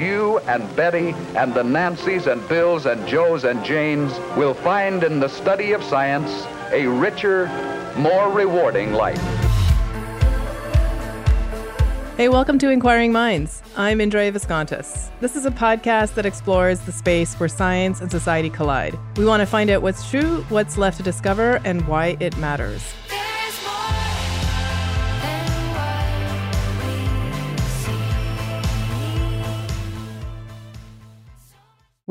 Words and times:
You 0.00 0.38
and 0.46 0.64
Betty 0.76 1.14
and 1.36 1.52
the 1.52 1.62
Nancys 1.62 2.26
and 2.26 2.48
Bills 2.48 2.86
and 2.86 3.06
Joes 3.06 3.44
and 3.44 3.62
Janes 3.62 4.18
will 4.34 4.54
find 4.54 5.04
in 5.04 5.20
the 5.20 5.28
study 5.28 5.72
of 5.72 5.84
science 5.84 6.46
a 6.72 6.86
richer, 6.86 7.48
more 7.98 8.32
rewarding 8.32 8.94
life. 8.94 9.20
Hey, 12.16 12.30
welcome 12.30 12.58
to 12.60 12.70
Inquiring 12.70 13.12
Minds. 13.12 13.62
I'm 13.76 14.00
Indre 14.00 14.32
Viskontas. 14.32 15.10
This 15.20 15.36
is 15.36 15.44
a 15.44 15.50
podcast 15.50 16.14
that 16.14 16.24
explores 16.24 16.80
the 16.80 16.92
space 16.92 17.34
where 17.34 17.50
science 17.50 18.00
and 18.00 18.10
society 18.10 18.48
collide. 18.48 18.98
We 19.18 19.26
want 19.26 19.42
to 19.42 19.46
find 19.46 19.68
out 19.68 19.82
what's 19.82 20.08
true, 20.08 20.46
what's 20.48 20.78
left 20.78 20.96
to 20.96 21.02
discover, 21.02 21.60
and 21.66 21.86
why 21.86 22.16
it 22.20 22.38
matters. 22.38 22.94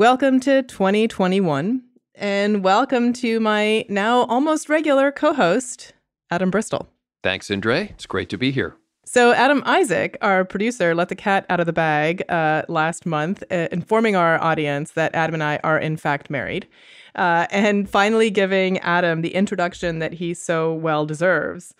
Welcome 0.00 0.40
to 0.40 0.62
2021, 0.62 1.82
and 2.14 2.64
welcome 2.64 3.12
to 3.12 3.38
my 3.38 3.84
now 3.90 4.24
almost 4.24 4.70
regular 4.70 5.12
co 5.12 5.34
host, 5.34 5.92
Adam 6.30 6.50
Bristol. 6.50 6.88
Thanks, 7.22 7.50
Indre. 7.50 7.80
It's 7.90 8.06
great 8.06 8.30
to 8.30 8.38
be 8.38 8.50
here. 8.50 8.78
So, 9.04 9.34
Adam 9.34 9.62
Isaac, 9.66 10.16
our 10.22 10.46
producer, 10.46 10.94
let 10.94 11.10
the 11.10 11.14
cat 11.14 11.44
out 11.50 11.60
of 11.60 11.66
the 11.66 11.74
bag 11.74 12.22
uh, 12.30 12.62
last 12.66 13.04
month, 13.04 13.42
uh, 13.50 13.68
informing 13.70 14.16
our 14.16 14.42
audience 14.42 14.92
that 14.92 15.14
Adam 15.14 15.34
and 15.34 15.42
I 15.42 15.60
are 15.62 15.78
in 15.78 15.98
fact 15.98 16.30
married, 16.30 16.66
uh, 17.14 17.46
and 17.50 17.86
finally 17.86 18.30
giving 18.30 18.78
Adam 18.78 19.20
the 19.20 19.34
introduction 19.34 19.98
that 19.98 20.14
he 20.14 20.32
so 20.32 20.72
well 20.72 21.04
deserves. 21.04 21.74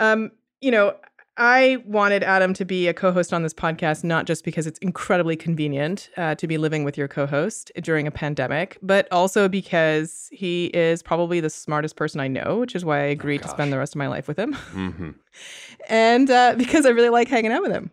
Um, 0.00 0.32
you 0.60 0.72
know, 0.72 0.96
I 1.36 1.78
wanted 1.84 2.22
Adam 2.22 2.54
to 2.54 2.64
be 2.64 2.86
a 2.86 2.94
co 2.94 3.10
host 3.10 3.32
on 3.32 3.42
this 3.42 3.54
podcast, 3.54 4.04
not 4.04 4.26
just 4.26 4.44
because 4.44 4.66
it's 4.66 4.78
incredibly 4.78 5.36
convenient 5.36 6.10
uh, 6.16 6.36
to 6.36 6.46
be 6.46 6.58
living 6.58 6.84
with 6.84 6.96
your 6.96 7.08
co 7.08 7.26
host 7.26 7.72
during 7.82 8.06
a 8.06 8.10
pandemic, 8.10 8.78
but 8.82 9.08
also 9.10 9.48
because 9.48 10.28
he 10.32 10.66
is 10.66 11.02
probably 11.02 11.40
the 11.40 11.50
smartest 11.50 11.96
person 11.96 12.20
I 12.20 12.28
know, 12.28 12.58
which 12.58 12.76
is 12.76 12.84
why 12.84 13.00
I 13.00 13.04
agreed 13.06 13.40
oh, 13.42 13.44
to 13.44 13.48
spend 13.48 13.72
the 13.72 13.78
rest 13.78 13.94
of 13.94 13.98
my 13.98 14.06
life 14.06 14.28
with 14.28 14.38
him. 14.38 14.54
Mm-hmm. 14.54 15.10
and 15.88 16.30
uh, 16.30 16.54
because 16.56 16.86
I 16.86 16.90
really 16.90 17.10
like 17.10 17.28
hanging 17.28 17.52
out 17.52 17.62
with 17.62 17.72
him. 17.72 17.90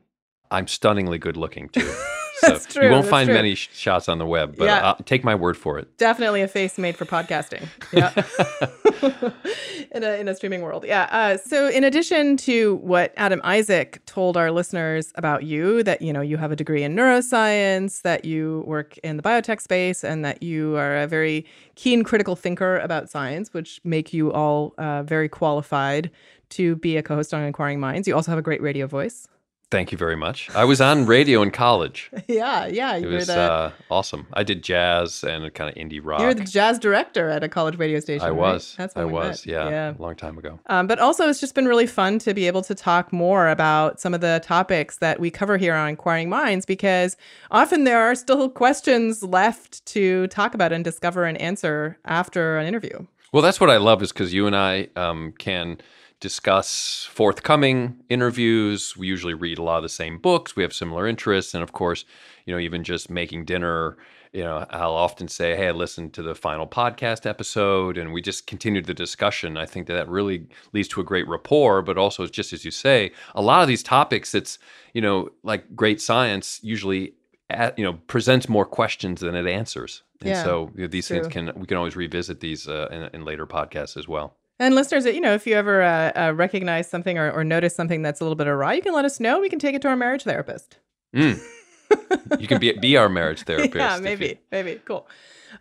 I'm 0.51 0.67
stunningly 0.67 1.17
good 1.17 1.37
looking, 1.37 1.69
too. 1.69 1.91
So 2.41 2.57
true, 2.57 2.85
you 2.85 2.91
won't 2.91 3.05
find 3.05 3.27
true. 3.27 3.35
many 3.35 3.55
sh- 3.55 3.69
shots 3.71 4.09
on 4.09 4.17
the 4.17 4.25
web, 4.25 4.55
but 4.57 4.65
yeah. 4.65 4.95
take 5.05 5.23
my 5.23 5.35
word 5.35 5.57
for 5.57 5.77
it. 5.77 5.95
Definitely 5.97 6.41
a 6.41 6.47
face 6.47 6.77
made 6.77 6.97
for 6.97 7.05
podcasting. 7.05 7.67
Yeah. 7.91 8.11
in, 9.91 10.03
a, 10.03 10.19
in 10.19 10.27
a 10.27 10.35
streaming 10.35 10.61
world. 10.61 10.85
Yeah. 10.85 11.07
Uh, 11.11 11.37
so 11.37 11.67
in 11.67 11.83
addition 11.83 12.37
to 12.37 12.75
what 12.77 13.13
Adam 13.17 13.41
Isaac 13.43 14.03
told 14.05 14.37
our 14.37 14.51
listeners 14.51 15.11
about 15.15 15.43
you, 15.43 15.83
that, 15.83 16.01
you 16.01 16.13
know, 16.13 16.21
you 16.21 16.37
have 16.37 16.51
a 16.51 16.55
degree 16.55 16.83
in 16.83 16.95
neuroscience, 16.95 18.01
that 18.01 18.25
you 18.25 18.63
work 18.65 18.97
in 18.99 19.17
the 19.17 19.23
biotech 19.23 19.61
space, 19.61 20.03
and 20.03 20.23
that 20.25 20.41
you 20.41 20.75
are 20.77 20.97
a 20.97 21.07
very 21.07 21.45
keen 21.75 22.03
critical 22.03 22.35
thinker 22.35 22.77
about 22.79 23.09
science, 23.09 23.53
which 23.53 23.79
make 23.83 24.13
you 24.13 24.31
all 24.31 24.73
uh, 24.77 25.03
very 25.03 25.29
qualified 25.29 26.11
to 26.49 26.75
be 26.77 26.97
a 26.97 27.03
co-host 27.03 27.33
on 27.33 27.43
Inquiring 27.43 27.79
Minds. 27.79 28.07
You 28.07 28.15
also 28.15 28.31
have 28.31 28.39
a 28.39 28.43
great 28.43 28.61
radio 28.61 28.87
voice. 28.87 29.27
Thank 29.71 29.93
you 29.93 29.97
very 29.97 30.17
much. 30.17 30.49
I 30.53 30.65
was 30.65 30.81
on 30.81 31.05
radio 31.05 31.41
in 31.41 31.49
college. 31.49 32.11
yeah, 32.27 32.67
yeah. 32.67 32.97
It 32.97 33.05
was 33.05 33.27
the, 33.27 33.39
uh, 33.39 33.71
awesome. 33.89 34.27
I 34.33 34.43
did 34.43 34.63
jazz 34.63 35.23
and 35.23 35.51
kind 35.53 35.69
of 35.69 35.75
indie 35.81 36.01
rock. 36.03 36.19
You 36.19 36.25
were 36.25 36.33
the 36.33 36.43
jazz 36.43 36.77
director 36.77 37.29
at 37.29 37.41
a 37.41 37.47
college 37.47 37.77
radio 37.77 38.01
station. 38.01 38.27
I 38.27 38.31
was. 38.31 38.75
Right? 38.77 38.83
That's 38.83 38.97
I 38.97 39.05
met. 39.05 39.13
was. 39.13 39.45
Yeah, 39.45 39.69
yeah, 39.69 39.93
a 39.97 40.01
long 40.01 40.17
time 40.17 40.37
ago. 40.37 40.59
Um, 40.67 40.87
but 40.87 40.99
also, 40.99 41.29
it's 41.29 41.39
just 41.39 41.55
been 41.55 41.69
really 41.69 41.87
fun 41.87 42.19
to 42.19 42.33
be 42.33 42.47
able 42.47 42.63
to 42.63 42.75
talk 42.75 43.13
more 43.13 43.47
about 43.47 44.01
some 44.01 44.13
of 44.13 44.19
the 44.19 44.41
topics 44.43 44.97
that 44.97 45.21
we 45.21 45.31
cover 45.31 45.55
here 45.55 45.73
on 45.73 45.87
Inquiring 45.87 46.29
Minds 46.29 46.65
because 46.65 47.15
often 47.49 47.85
there 47.85 48.01
are 48.01 48.13
still 48.13 48.49
questions 48.49 49.23
left 49.23 49.85
to 49.85 50.27
talk 50.27 50.53
about 50.53 50.73
and 50.73 50.83
discover 50.83 51.23
and 51.23 51.39
answer 51.39 51.97
after 52.03 52.57
an 52.57 52.67
interview. 52.67 53.07
Well, 53.31 53.41
that's 53.41 53.61
what 53.61 53.69
I 53.69 53.77
love 53.77 54.01
is 54.01 54.11
because 54.11 54.33
you 54.33 54.47
and 54.47 54.55
I 54.55 54.89
um, 54.97 55.33
can– 55.39 55.79
discuss 56.21 57.09
forthcoming 57.11 57.97
interviews. 58.07 58.95
We 58.95 59.07
usually 59.07 59.33
read 59.33 59.57
a 59.57 59.63
lot 59.63 59.77
of 59.77 59.83
the 59.83 59.89
same 59.89 60.19
books. 60.19 60.55
We 60.55 60.63
have 60.63 60.71
similar 60.71 61.07
interests. 61.07 61.53
And 61.53 61.63
of 61.63 61.73
course, 61.73 62.05
you 62.45 62.53
know, 62.53 62.59
even 62.59 62.83
just 62.83 63.09
making 63.09 63.45
dinner, 63.45 63.97
you 64.31 64.43
know, 64.43 64.65
I'll 64.69 64.93
often 64.93 65.27
say, 65.27 65.55
Hey, 65.57 65.67
I 65.67 65.71
listened 65.71 66.13
to 66.13 66.21
the 66.21 66.35
final 66.35 66.67
podcast 66.67 67.25
episode 67.25 67.97
and 67.97 68.13
we 68.13 68.21
just 68.21 68.45
continued 68.47 68.85
the 68.85 68.93
discussion. 68.93 69.57
I 69.57 69.65
think 69.65 69.87
that 69.87 69.95
that 69.95 70.07
really 70.07 70.47
leads 70.73 70.87
to 70.89 71.01
a 71.01 71.03
great 71.03 71.27
rapport, 71.27 71.81
but 71.81 71.97
also 71.97 72.27
just 72.27 72.53
as 72.53 72.63
you 72.63 72.71
say, 72.71 73.11
a 73.33 73.41
lot 73.41 73.63
of 73.63 73.67
these 73.67 73.83
topics, 73.83 74.35
it's, 74.35 74.59
you 74.93 75.01
know, 75.01 75.29
like 75.43 75.75
great 75.75 75.99
science 75.99 76.59
usually, 76.61 77.15
at, 77.49 77.77
you 77.77 77.83
know, 77.83 77.93
presents 78.07 78.47
more 78.47 78.65
questions 78.65 79.21
than 79.21 79.35
it 79.35 79.47
answers. 79.47 80.03
And 80.21 80.29
yeah, 80.29 80.43
so 80.43 80.71
you 80.75 80.83
know, 80.83 80.87
these 80.87 81.07
things 81.07 81.27
can, 81.27 81.51
we 81.55 81.65
can 81.65 81.77
always 81.77 81.95
revisit 81.95 82.39
these 82.41 82.67
uh, 82.67 82.87
in, 82.91 83.21
in 83.21 83.25
later 83.25 83.47
podcasts 83.47 83.97
as 83.97 84.07
well. 84.07 84.37
And 84.61 84.75
listeners, 84.75 85.05
you 85.07 85.21
know, 85.21 85.33
if 85.33 85.47
you 85.47 85.55
ever 85.55 85.81
uh, 85.81 86.11
uh, 86.15 86.33
recognize 86.35 86.87
something 86.87 87.17
or, 87.17 87.31
or, 87.31 87.43
notice 87.43 87.75
something 87.75 88.03
that's 88.03 88.21
a 88.21 88.23
little 88.23 88.35
bit 88.35 88.45
awry, 88.45 88.75
you 88.75 88.83
can 88.83 88.93
let 88.93 89.05
us 89.05 89.19
know. 89.19 89.39
We 89.39 89.49
can 89.49 89.57
take 89.57 89.73
it 89.73 89.81
to 89.81 89.87
our 89.87 89.95
marriage 89.95 90.21
therapist. 90.21 90.77
Mm. 91.15 91.41
you 92.39 92.47
can 92.47 92.59
be 92.59 92.71
be 92.73 92.95
our 92.95 93.09
marriage 93.09 93.41
therapist. 93.45 93.75
yeah, 93.75 93.97
maybe, 93.99 94.27
you... 94.27 94.37
maybe. 94.51 94.79
Cool. 94.85 95.07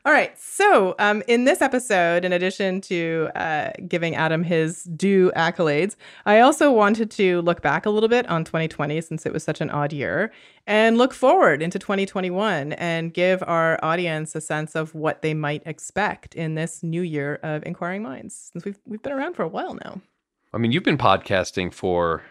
All 0.04 0.12
right. 0.12 0.38
So, 0.38 0.94
um, 0.98 1.22
in 1.26 1.44
this 1.44 1.60
episode, 1.60 2.24
in 2.24 2.32
addition 2.32 2.80
to 2.82 3.28
uh, 3.34 3.70
giving 3.88 4.14
Adam 4.14 4.42
his 4.42 4.84
due 4.84 5.32
accolades, 5.36 5.96
I 6.26 6.40
also 6.40 6.70
wanted 6.70 7.10
to 7.12 7.42
look 7.42 7.62
back 7.62 7.86
a 7.86 7.90
little 7.90 8.08
bit 8.08 8.28
on 8.28 8.44
2020 8.44 9.00
since 9.00 9.26
it 9.26 9.32
was 9.32 9.42
such 9.42 9.60
an 9.60 9.70
odd 9.70 9.92
year 9.92 10.32
and 10.66 10.98
look 10.98 11.12
forward 11.12 11.62
into 11.62 11.78
2021 11.78 12.72
and 12.74 13.12
give 13.12 13.42
our 13.46 13.78
audience 13.82 14.34
a 14.34 14.40
sense 14.40 14.74
of 14.74 14.94
what 14.94 15.22
they 15.22 15.34
might 15.34 15.62
expect 15.66 16.34
in 16.34 16.54
this 16.54 16.82
new 16.82 17.02
year 17.02 17.40
of 17.42 17.64
Inquiring 17.64 18.02
Minds 18.02 18.50
since 18.52 18.64
we've, 18.64 18.78
we've 18.86 19.02
been 19.02 19.12
around 19.12 19.34
for 19.34 19.42
a 19.42 19.48
while 19.48 19.74
now. 19.74 20.00
I 20.52 20.58
mean, 20.58 20.72
you've 20.72 20.84
been 20.84 20.98
podcasting 20.98 21.72
for 21.72 22.22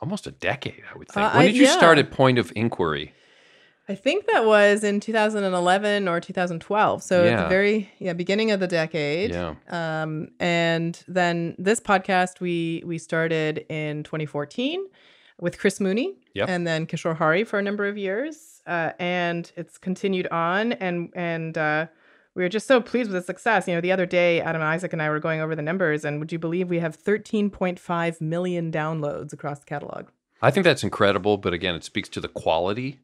almost 0.00 0.26
a 0.26 0.30
decade, 0.30 0.82
I 0.92 0.98
would 0.98 1.08
think. 1.08 1.26
Uh, 1.26 1.32
when 1.32 1.46
did 1.46 1.56
you 1.56 1.64
yeah. 1.64 1.76
start 1.76 1.98
at 1.98 2.10
Point 2.10 2.38
of 2.38 2.52
Inquiry? 2.54 3.12
I 3.88 3.94
think 3.94 4.26
that 4.26 4.44
was 4.44 4.82
in 4.82 4.98
2011 4.98 6.08
or 6.08 6.20
2012. 6.20 7.02
So 7.02 7.24
yeah. 7.24 7.30
at 7.30 7.42
the 7.44 7.48
very 7.48 7.90
yeah 7.98 8.12
beginning 8.12 8.50
of 8.50 8.60
the 8.60 8.66
decade. 8.66 9.30
Yeah. 9.30 9.54
Um, 9.68 10.28
and 10.40 11.02
then 11.06 11.54
this 11.58 11.80
podcast 11.80 12.40
we 12.40 12.82
we 12.84 12.98
started 12.98 13.64
in 13.68 14.02
2014 14.02 14.84
with 15.40 15.58
Chris 15.58 15.80
Mooney 15.80 16.16
yep. 16.34 16.48
and 16.48 16.66
then 16.66 16.86
Kishore 16.86 17.16
Hari 17.16 17.44
for 17.44 17.58
a 17.58 17.62
number 17.62 17.86
of 17.86 17.96
years, 17.96 18.62
uh, 18.66 18.92
and 18.98 19.50
it's 19.56 19.78
continued 19.78 20.26
on 20.28 20.72
and 20.72 21.10
and. 21.14 21.56
Uh, 21.56 21.86
we 22.34 22.42
were 22.42 22.50
just 22.50 22.66
so 22.66 22.82
pleased 22.82 23.10
with 23.10 23.22
the 23.22 23.26
success. 23.26 23.66
You 23.66 23.74
know, 23.74 23.80
the 23.80 23.92
other 23.92 24.04
day, 24.04 24.42
Adam 24.42 24.60
and 24.60 24.68
Isaac 24.68 24.92
and 24.92 25.00
I 25.00 25.08
were 25.08 25.20
going 25.20 25.40
over 25.40 25.56
the 25.56 25.62
numbers, 25.62 26.04
and 26.04 26.20
would 26.20 26.30
you 26.30 26.38
believe 26.38 26.68
we 26.68 26.80
have 26.80 27.02
13.5 27.02 28.20
million 28.20 28.70
downloads 28.70 29.32
across 29.32 29.60
the 29.60 29.64
catalog? 29.64 30.08
I 30.42 30.50
think 30.50 30.64
that's 30.64 30.84
incredible, 30.84 31.38
but 31.38 31.54
again, 31.54 31.74
it 31.74 31.82
speaks 31.82 32.10
to 32.10 32.20
the 32.20 32.28
quality 32.28 33.00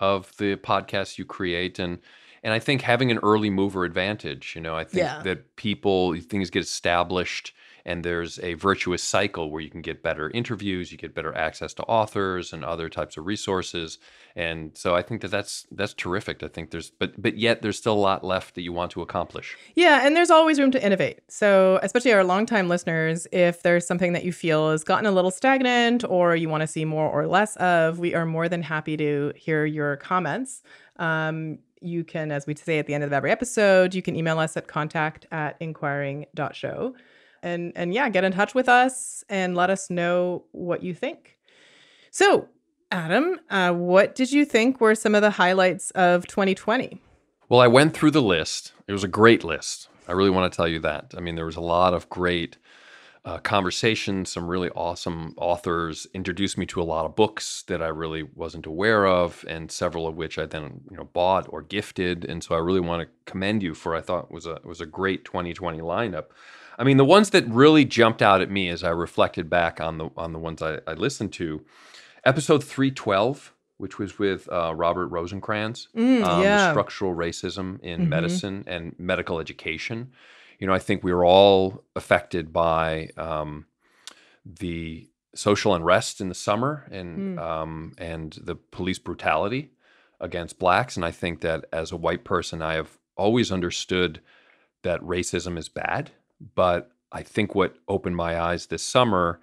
of 0.00 0.36
the 0.36 0.56
podcasts 0.56 1.18
you 1.18 1.24
create 1.24 1.78
and 1.78 1.98
and 2.42 2.52
I 2.54 2.60
think 2.60 2.82
having 2.82 3.10
an 3.10 3.18
early 3.24 3.50
mover 3.50 3.84
advantage, 3.84 4.52
you 4.54 4.60
know, 4.60 4.76
I 4.76 4.84
think 4.84 5.02
yeah. 5.02 5.20
that 5.22 5.56
people 5.56 6.14
things 6.20 6.48
get 6.48 6.62
established 6.62 7.52
and 7.86 8.04
there's 8.04 8.40
a 8.40 8.54
virtuous 8.54 9.00
cycle 9.02 9.48
where 9.48 9.62
you 9.62 9.70
can 9.70 9.80
get 9.80 10.02
better 10.02 10.28
interviews, 10.30 10.90
you 10.90 10.98
get 10.98 11.14
better 11.14 11.34
access 11.36 11.72
to 11.74 11.84
authors 11.84 12.52
and 12.52 12.64
other 12.64 12.88
types 12.88 13.16
of 13.16 13.24
resources. 13.26 13.98
And 14.34 14.76
so 14.76 14.96
I 14.96 15.02
think 15.02 15.22
that 15.22 15.30
that's 15.30 15.66
that's 15.70 15.94
terrific. 15.94 16.42
I 16.42 16.48
think 16.48 16.72
there's 16.72 16.90
but 16.90 17.22
but 17.22 17.38
yet 17.38 17.62
there's 17.62 17.78
still 17.78 17.94
a 17.94 17.94
lot 17.94 18.24
left 18.24 18.56
that 18.56 18.62
you 18.62 18.72
want 18.72 18.90
to 18.90 19.02
accomplish. 19.02 19.56
Yeah, 19.76 20.04
and 20.04 20.16
there's 20.16 20.30
always 20.30 20.58
room 20.58 20.72
to 20.72 20.84
innovate. 20.84 21.20
So, 21.28 21.78
especially 21.80 22.12
our 22.12 22.24
longtime 22.24 22.68
listeners, 22.68 23.28
if 23.30 23.62
there's 23.62 23.86
something 23.86 24.12
that 24.14 24.24
you 24.24 24.32
feel 24.32 24.72
has 24.72 24.82
gotten 24.82 25.06
a 25.06 25.12
little 25.12 25.30
stagnant 25.30 26.04
or 26.04 26.34
you 26.34 26.48
want 26.48 26.62
to 26.62 26.66
see 26.66 26.84
more 26.84 27.08
or 27.08 27.28
less 27.28 27.54
of, 27.56 28.00
we 28.00 28.16
are 28.16 28.26
more 28.26 28.48
than 28.48 28.62
happy 28.62 28.96
to 28.96 29.32
hear 29.36 29.64
your 29.64 29.96
comments. 29.96 30.64
Um, 30.96 31.60
you 31.80 32.02
can, 32.02 32.32
as 32.32 32.48
we 32.48 32.56
say 32.56 32.80
at 32.80 32.86
the 32.86 32.94
end 32.94 33.04
of 33.04 33.12
every 33.12 33.30
episode, 33.30 33.94
you 33.94 34.02
can 34.02 34.16
email 34.16 34.40
us 34.40 34.56
at 34.56 34.66
contact 34.66 35.26
at 35.30 35.56
inquiring.show. 35.60 36.94
And, 37.46 37.72
and 37.76 37.94
yeah, 37.94 38.08
get 38.08 38.24
in 38.24 38.32
touch 38.32 38.54
with 38.54 38.68
us 38.68 39.22
and 39.28 39.54
let 39.54 39.70
us 39.70 39.88
know 39.88 40.44
what 40.50 40.82
you 40.82 40.94
think. 40.94 41.38
So, 42.10 42.48
Adam, 42.90 43.38
uh, 43.50 43.72
what 43.72 44.16
did 44.16 44.32
you 44.32 44.44
think 44.44 44.80
were 44.80 44.96
some 44.96 45.14
of 45.14 45.22
the 45.22 45.30
highlights 45.30 45.92
of 45.92 46.26
2020? 46.26 47.00
Well, 47.48 47.60
I 47.60 47.68
went 47.68 47.94
through 47.94 48.10
the 48.10 48.22
list. 48.22 48.72
It 48.88 48.92
was 48.92 49.04
a 49.04 49.08
great 49.08 49.44
list. 49.44 49.88
I 50.08 50.12
really 50.12 50.30
want 50.30 50.52
to 50.52 50.56
tell 50.56 50.66
you 50.66 50.80
that. 50.80 51.14
I 51.16 51.20
mean, 51.20 51.36
there 51.36 51.46
was 51.46 51.54
a 51.54 51.60
lot 51.60 51.94
of 51.94 52.08
great 52.08 52.56
uh, 53.24 53.38
conversations. 53.38 54.30
Some 54.30 54.48
really 54.48 54.70
awesome 54.70 55.34
authors 55.36 56.06
introduced 56.14 56.58
me 56.58 56.66
to 56.66 56.80
a 56.80 56.84
lot 56.84 57.06
of 57.06 57.14
books 57.14 57.62
that 57.68 57.82
I 57.82 57.88
really 57.88 58.22
wasn't 58.22 58.66
aware 58.66 59.06
of, 59.06 59.44
and 59.48 59.70
several 59.70 60.06
of 60.06 60.16
which 60.16 60.38
I 60.38 60.46
then 60.46 60.80
you 60.90 60.96
know 60.96 61.04
bought 61.04 61.46
or 61.50 61.62
gifted. 61.62 62.24
And 62.24 62.42
so 62.42 62.54
I 62.54 62.58
really 62.58 62.80
want 62.80 63.02
to 63.02 63.30
commend 63.30 63.62
you 63.62 63.74
for 63.74 63.94
I 63.94 64.00
thought 64.00 64.30
was 64.30 64.46
a 64.46 64.60
was 64.64 64.80
a 64.80 64.86
great 64.86 65.24
2020 65.24 65.80
lineup. 65.80 66.26
I 66.78 66.84
mean, 66.84 66.96
the 66.98 67.04
ones 67.04 67.30
that 67.30 67.46
really 67.48 67.84
jumped 67.84 68.20
out 68.22 68.40
at 68.40 68.50
me 68.50 68.68
as 68.68 68.84
I 68.84 68.90
reflected 68.90 69.48
back 69.48 69.80
on 69.80 69.98
the 69.98 70.10
on 70.16 70.32
the 70.32 70.38
ones 70.38 70.62
I, 70.62 70.78
I 70.86 70.92
listened 70.94 71.32
to, 71.34 71.64
episode 72.24 72.62
312 72.64 73.52
which 73.78 73.98
was 73.98 74.18
with 74.18 74.50
uh, 74.50 74.72
Robert 74.74 75.10
Rosenkranz, 75.10 75.88
Mm, 75.94 76.24
um, 76.24 76.42
yeah. 76.42 76.70
structural 76.70 77.14
racism 77.14 77.78
in 77.82 78.06
Mhm. 78.06 78.08
medicine 78.08 78.64
and 78.66 78.94
medical 78.98 79.38
education. 79.38 80.12
You 80.58 80.66
know, 80.66 80.72
I 80.72 80.78
think 80.78 81.04
we 81.04 81.12
were 81.12 81.26
all 81.26 81.84
affected 81.94 82.54
by 82.54 83.10
um, 83.18 83.66
the 84.46 85.10
social 85.34 85.74
unrest 85.74 86.22
in 86.22 86.30
the 86.30 86.34
summer 86.34 86.86
and 86.90 87.36
Mm. 87.36 87.38
um, 87.38 87.92
and 87.98 88.32
the 88.42 88.54
police 88.56 88.98
brutality 88.98 89.72
against 90.20 90.58
blacks. 90.58 90.96
And 90.96 91.04
I 91.04 91.10
think 91.10 91.42
that 91.42 91.66
as 91.70 91.92
a 91.92 91.96
white 91.96 92.24
person, 92.24 92.62
I 92.62 92.74
have 92.76 92.96
always 93.16 93.52
understood 93.52 94.20
that 94.84 95.00
racism 95.02 95.58
is 95.58 95.68
bad. 95.68 96.12
But 96.54 96.90
I 97.12 97.22
think 97.22 97.54
what 97.54 97.76
opened 97.88 98.16
my 98.16 98.40
eyes 98.40 98.66
this 98.66 98.82
summer 98.82 99.40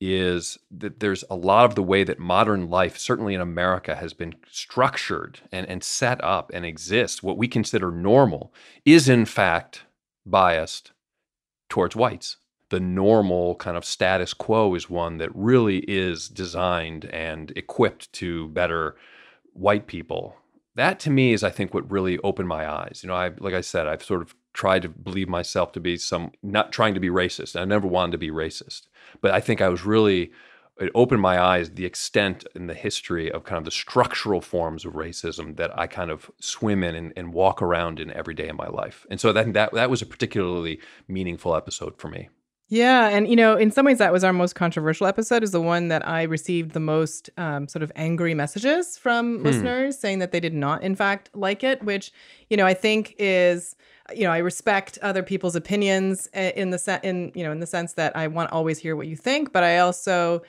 is 0.00 0.58
that 0.70 1.00
there's 1.00 1.24
a 1.30 1.36
lot 1.36 1.64
of 1.64 1.74
the 1.74 1.82
way 1.82 2.04
that 2.04 2.18
modern 2.18 2.68
life, 2.68 2.98
certainly 2.98 3.34
in 3.34 3.40
America, 3.40 3.94
has 3.94 4.12
been 4.12 4.34
structured 4.50 5.40
and, 5.52 5.66
and 5.68 5.82
set 5.82 6.22
up 6.22 6.50
and 6.52 6.66
exists, 6.66 7.22
what 7.22 7.38
we 7.38 7.48
consider 7.48 7.90
normal, 7.90 8.52
is 8.84 9.08
in 9.08 9.24
fact 9.24 9.84
biased 10.26 10.92
towards 11.68 11.96
whites. 11.96 12.36
The 12.70 12.80
normal 12.80 13.54
kind 13.54 13.76
of 13.76 13.84
status 13.84 14.34
quo 14.34 14.74
is 14.74 14.90
one 14.90 15.18
that 15.18 15.34
really 15.34 15.78
is 15.78 16.28
designed 16.28 17.04
and 17.06 17.52
equipped 17.56 18.12
to 18.14 18.48
better 18.48 18.96
white 19.52 19.86
people. 19.86 20.36
That 20.74 20.98
to 21.00 21.10
me 21.10 21.32
is, 21.32 21.44
I 21.44 21.50
think, 21.50 21.72
what 21.72 21.90
really 21.90 22.18
opened 22.18 22.48
my 22.48 22.68
eyes. 22.68 23.00
You 23.02 23.08
know, 23.08 23.14
I 23.14 23.30
like 23.38 23.54
I 23.54 23.60
said, 23.60 23.86
I've 23.86 24.02
sort 24.02 24.22
of 24.22 24.34
tried 24.54 24.82
to 24.82 24.88
believe 24.88 25.28
myself 25.28 25.72
to 25.72 25.80
be 25.80 25.96
some 25.96 26.32
not 26.42 26.72
trying 26.72 26.94
to 26.94 27.00
be 27.00 27.10
racist. 27.10 27.60
I 27.60 27.64
never 27.64 27.86
wanted 27.86 28.12
to 28.12 28.18
be 28.18 28.30
racist, 28.30 28.86
but 29.20 29.32
I 29.32 29.40
think 29.40 29.60
I 29.60 29.68
was 29.68 29.84
really 29.84 30.32
it 30.80 30.90
opened 30.94 31.22
my 31.22 31.40
eyes 31.40 31.70
the 31.70 31.84
extent 31.84 32.44
and 32.54 32.68
the 32.68 32.74
history 32.74 33.30
of 33.30 33.44
kind 33.44 33.58
of 33.58 33.64
the 33.64 33.70
structural 33.70 34.40
forms 34.40 34.84
of 34.84 34.94
racism 34.94 35.56
that 35.56 35.76
I 35.78 35.86
kind 35.86 36.10
of 36.10 36.30
swim 36.40 36.82
in 36.82 36.96
and, 36.96 37.12
and 37.16 37.32
walk 37.32 37.62
around 37.62 38.00
in 38.00 38.10
every 38.12 38.34
day 38.34 38.48
of 38.48 38.56
my 38.56 38.66
life. 38.66 39.06
And 39.10 39.20
so 39.20 39.32
that 39.32 39.52
that 39.52 39.72
that 39.74 39.90
was 39.90 40.02
a 40.02 40.06
particularly 40.06 40.80
meaningful 41.06 41.54
episode 41.54 41.98
for 41.98 42.08
me. 42.08 42.28
Yeah, 42.68 43.08
and 43.08 43.28
you 43.28 43.36
know, 43.36 43.56
in 43.56 43.70
some 43.70 43.84
ways, 43.84 43.98
that 43.98 44.12
was 44.12 44.24
our 44.24 44.32
most 44.32 44.54
controversial 44.54 45.06
episode. 45.06 45.44
Is 45.44 45.52
the 45.52 45.60
one 45.60 45.88
that 45.88 46.06
I 46.08 46.22
received 46.22 46.72
the 46.72 46.80
most 46.80 47.28
um, 47.36 47.68
sort 47.68 47.82
of 47.82 47.92
angry 47.94 48.34
messages 48.34 48.96
from 48.96 49.42
listeners 49.42 49.98
saying 49.98 50.20
that 50.20 50.32
they 50.32 50.40
did 50.40 50.54
not, 50.54 50.82
in 50.82 50.96
fact, 50.96 51.28
like 51.34 51.62
it. 51.62 51.82
Which 51.84 52.10
you 52.48 52.56
know, 52.56 52.66
I 52.66 52.74
think 52.74 53.14
is 53.18 53.76
you 54.12 54.24
know, 54.24 54.30
I 54.30 54.38
respect 54.38 54.98
other 55.02 55.22
people's 55.22 55.56
opinions 55.56 56.28
uh, 56.36 56.52
in 56.56 56.70
the 56.70 56.78
se- 56.78 57.00
in 57.02 57.32
you 57.34 57.44
know 57.44 57.52
in 57.52 57.60
the 57.60 57.66
sense 57.66 57.94
that 57.94 58.16
I 58.16 58.26
want 58.26 58.50
to 58.50 58.54
always 58.54 58.78
hear 58.78 58.96
what 58.96 59.06
you 59.06 59.16
think, 59.16 59.52
but 59.52 59.64
I 59.64 59.78
also 59.78 60.42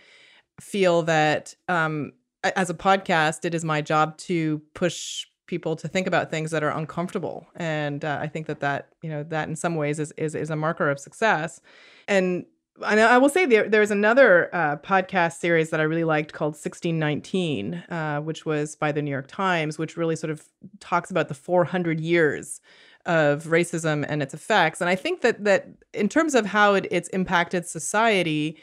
feel 0.59 1.03
that 1.03 1.55
um, 1.67 2.13
as 2.43 2.69
a 2.69 2.73
podcast, 2.73 3.45
it 3.45 3.53
is 3.53 3.63
my 3.63 3.81
job 3.81 4.17
to 4.17 4.61
push 4.73 5.25
people 5.47 5.75
to 5.75 5.87
think 5.87 6.07
about 6.07 6.31
things 6.31 6.51
that 6.51 6.63
are 6.63 6.71
uncomfortable, 6.71 7.47
and 7.55 8.03
uh, 8.03 8.19
I 8.21 8.27
think 8.27 8.47
that 8.47 8.59
that 8.59 8.89
you 9.01 9.09
know 9.09 9.23
that 9.23 9.47
in 9.47 9.55
some 9.55 9.75
ways 9.75 9.99
is 9.99 10.11
is, 10.17 10.35
is 10.35 10.49
a 10.49 10.55
marker 10.55 10.89
of 10.89 10.99
success. 10.99 11.61
And 12.07 12.45
and 12.85 12.99
I 12.99 13.17
will 13.17 13.29
say 13.29 13.45
there 13.45 13.69
there's 13.69 13.91
another 13.91 14.53
uh, 14.53 14.75
podcast 14.77 15.39
series 15.39 15.69
that 15.69 15.79
I 15.79 15.83
really 15.83 16.03
liked 16.03 16.33
called 16.33 16.53
1619, 16.55 17.75
uh, 17.75 18.19
which 18.19 18.45
was 18.45 18.75
by 18.75 18.91
the 18.91 19.01
New 19.01 19.11
York 19.11 19.27
Times, 19.27 19.77
which 19.77 19.95
really 19.95 20.17
sort 20.17 20.31
of 20.31 20.43
talks 20.81 21.09
about 21.09 21.29
the 21.29 21.33
400 21.33 22.01
years 22.01 22.59
of 23.05 23.45
racism 23.45 24.05
and 24.07 24.21
its 24.21 24.33
effects. 24.33 24.81
And 24.81 24.89
I 24.89 24.95
think 24.95 25.21
that 25.21 25.43
that 25.43 25.67
in 25.93 26.09
terms 26.09 26.35
of 26.35 26.45
how 26.45 26.73
it, 26.73 26.87
it's 26.91 27.09
impacted 27.09 27.67
society, 27.67 28.57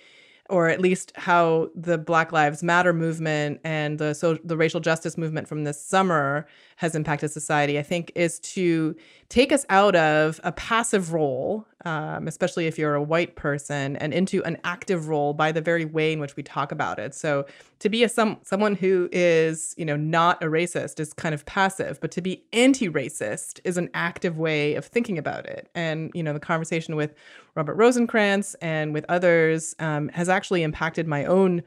or 0.50 0.68
at 0.68 0.80
least 0.80 1.12
how 1.16 1.70
the 1.74 1.96
Black 1.98 2.32
Lives 2.32 2.62
Matter 2.62 2.92
movement 2.92 3.60
and 3.64 3.98
the 3.98 4.14
so 4.14 4.34
the 4.44 4.56
racial 4.56 4.80
justice 4.80 5.16
movement 5.16 5.48
from 5.48 5.64
this 5.64 5.80
summer 5.80 6.46
has 6.82 6.96
impacted 6.96 7.30
society, 7.30 7.78
I 7.78 7.84
think 7.84 8.10
is 8.16 8.40
to 8.40 8.96
take 9.28 9.52
us 9.52 9.64
out 9.70 9.94
of 9.94 10.40
a 10.42 10.50
passive 10.50 11.12
role, 11.12 11.64
um, 11.84 12.26
especially 12.26 12.66
if 12.66 12.76
you're 12.76 12.96
a 12.96 13.02
white 13.02 13.36
person, 13.36 13.94
and 13.98 14.12
into 14.12 14.42
an 14.42 14.58
active 14.64 15.06
role 15.06 15.32
by 15.32 15.52
the 15.52 15.60
very 15.60 15.84
way 15.84 16.12
in 16.12 16.18
which 16.18 16.34
we 16.34 16.42
talk 16.42 16.72
about 16.72 16.98
it. 16.98 17.14
So 17.14 17.46
to 17.78 17.88
be 17.88 18.02
a 18.02 18.08
some 18.08 18.38
someone 18.42 18.74
who 18.74 19.08
is 19.12 19.76
you 19.78 19.84
know 19.84 19.96
not 19.96 20.42
a 20.42 20.46
racist 20.46 20.98
is 20.98 21.12
kind 21.12 21.36
of 21.36 21.46
passive, 21.46 22.00
but 22.00 22.10
to 22.10 22.20
be 22.20 22.42
anti-racist 22.52 23.60
is 23.62 23.76
an 23.76 23.88
active 23.94 24.36
way 24.36 24.74
of 24.74 24.84
thinking 24.84 25.18
about 25.18 25.46
it. 25.46 25.68
And 25.76 26.10
you 26.14 26.22
know 26.24 26.32
the 26.32 26.40
conversation 26.40 26.96
with 26.96 27.14
Robert 27.54 27.78
Rosenkrantz 27.78 28.56
and 28.60 28.92
with 28.92 29.04
others 29.08 29.76
um, 29.78 30.08
has 30.08 30.28
actually 30.28 30.64
impacted 30.64 31.06
my 31.06 31.24
own 31.26 31.62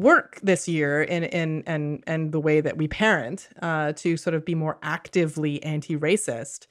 work 0.00 0.38
this 0.42 0.68
year 0.68 1.02
in 1.02 1.24
in 1.24 1.62
and 1.66 2.02
and 2.06 2.32
the 2.32 2.40
way 2.40 2.60
that 2.60 2.76
we 2.76 2.88
parent 2.88 3.48
uh, 3.62 3.92
to 3.92 4.16
sort 4.16 4.34
of 4.34 4.44
be 4.44 4.54
more 4.54 4.78
actively 4.82 5.62
anti-racist 5.62 6.66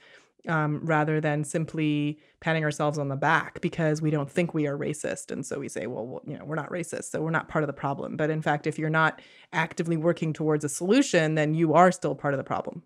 um, 0.48 0.80
rather 0.84 1.20
than 1.20 1.42
simply 1.42 2.18
patting 2.40 2.62
ourselves 2.64 2.98
on 2.98 3.08
the 3.08 3.16
back 3.16 3.60
because 3.60 4.00
we 4.00 4.10
don't 4.10 4.30
think 4.30 4.54
we 4.54 4.66
are 4.66 4.78
racist 4.78 5.30
and 5.30 5.44
so 5.44 5.58
we 5.58 5.68
say 5.68 5.86
well, 5.86 6.06
well 6.06 6.22
you 6.26 6.38
know 6.38 6.44
we're 6.44 6.54
not 6.54 6.70
racist 6.70 7.04
so 7.10 7.20
we're 7.20 7.30
not 7.30 7.48
part 7.48 7.64
of 7.64 7.66
the 7.66 7.72
problem 7.72 8.16
but 8.16 8.30
in 8.30 8.40
fact 8.40 8.66
if 8.66 8.78
you're 8.78 8.88
not 8.90 9.20
actively 9.52 9.96
working 9.96 10.32
towards 10.32 10.64
a 10.64 10.68
solution 10.68 11.34
then 11.34 11.54
you 11.54 11.74
are 11.74 11.90
still 11.90 12.14
part 12.14 12.34
of 12.34 12.38
the 12.38 12.44
problem 12.44 12.82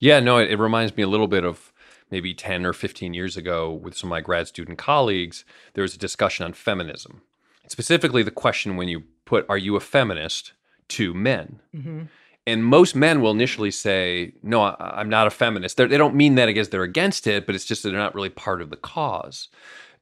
Yeah, 0.00 0.18
no, 0.18 0.38
it, 0.38 0.50
it 0.50 0.58
reminds 0.58 0.96
me 0.96 1.04
a 1.04 1.08
little 1.08 1.28
bit 1.28 1.44
of 1.44 1.72
maybe 2.10 2.34
10 2.34 2.66
or 2.66 2.72
15 2.72 3.14
years 3.14 3.36
ago 3.36 3.72
with 3.72 3.96
some 3.96 4.08
of 4.08 4.10
my 4.10 4.20
grad 4.20 4.48
student 4.48 4.76
colleagues. 4.76 5.44
There 5.74 5.82
was 5.82 5.94
a 5.94 5.98
discussion 5.98 6.44
on 6.44 6.54
feminism. 6.54 7.22
Specifically, 7.68 8.24
the 8.24 8.32
question 8.32 8.76
when 8.76 8.88
you 8.88 9.04
put, 9.24 9.46
Are 9.48 9.58
you 9.58 9.76
a 9.76 9.80
feminist 9.80 10.52
to 10.88 11.14
men? 11.14 11.60
And 12.44 12.64
most 12.64 12.96
men 12.96 13.20
will 13.20 13.30
initially 13.30 13.70
say, 13.70 14.32
No, 14.42 14.62
I, 14.62 15.00
I'm 15.00 15.08
not 15.08 15.26
a 15.26 15.30
feminist. 15.30 15.76
They're, 15.76 15.88
they 15.88 15.98
don't 15.98 16.14
mean 16.14 16.34
that 16.36 16.46
because 16.46 16.70
they're 16.70 16.82
against 16.82 17.26
it, 17.26 17.46
but 17.46 17.54
it's 17.54 17.64
just 17.64 17.82
that 17.82 17.90
they're 17.90 17.98
not 17.98 18.14
really 18.14 18.30
part 18.30 18.62
of 18.62 18.70
the 18.70 18.76
cause. 18.76 19.48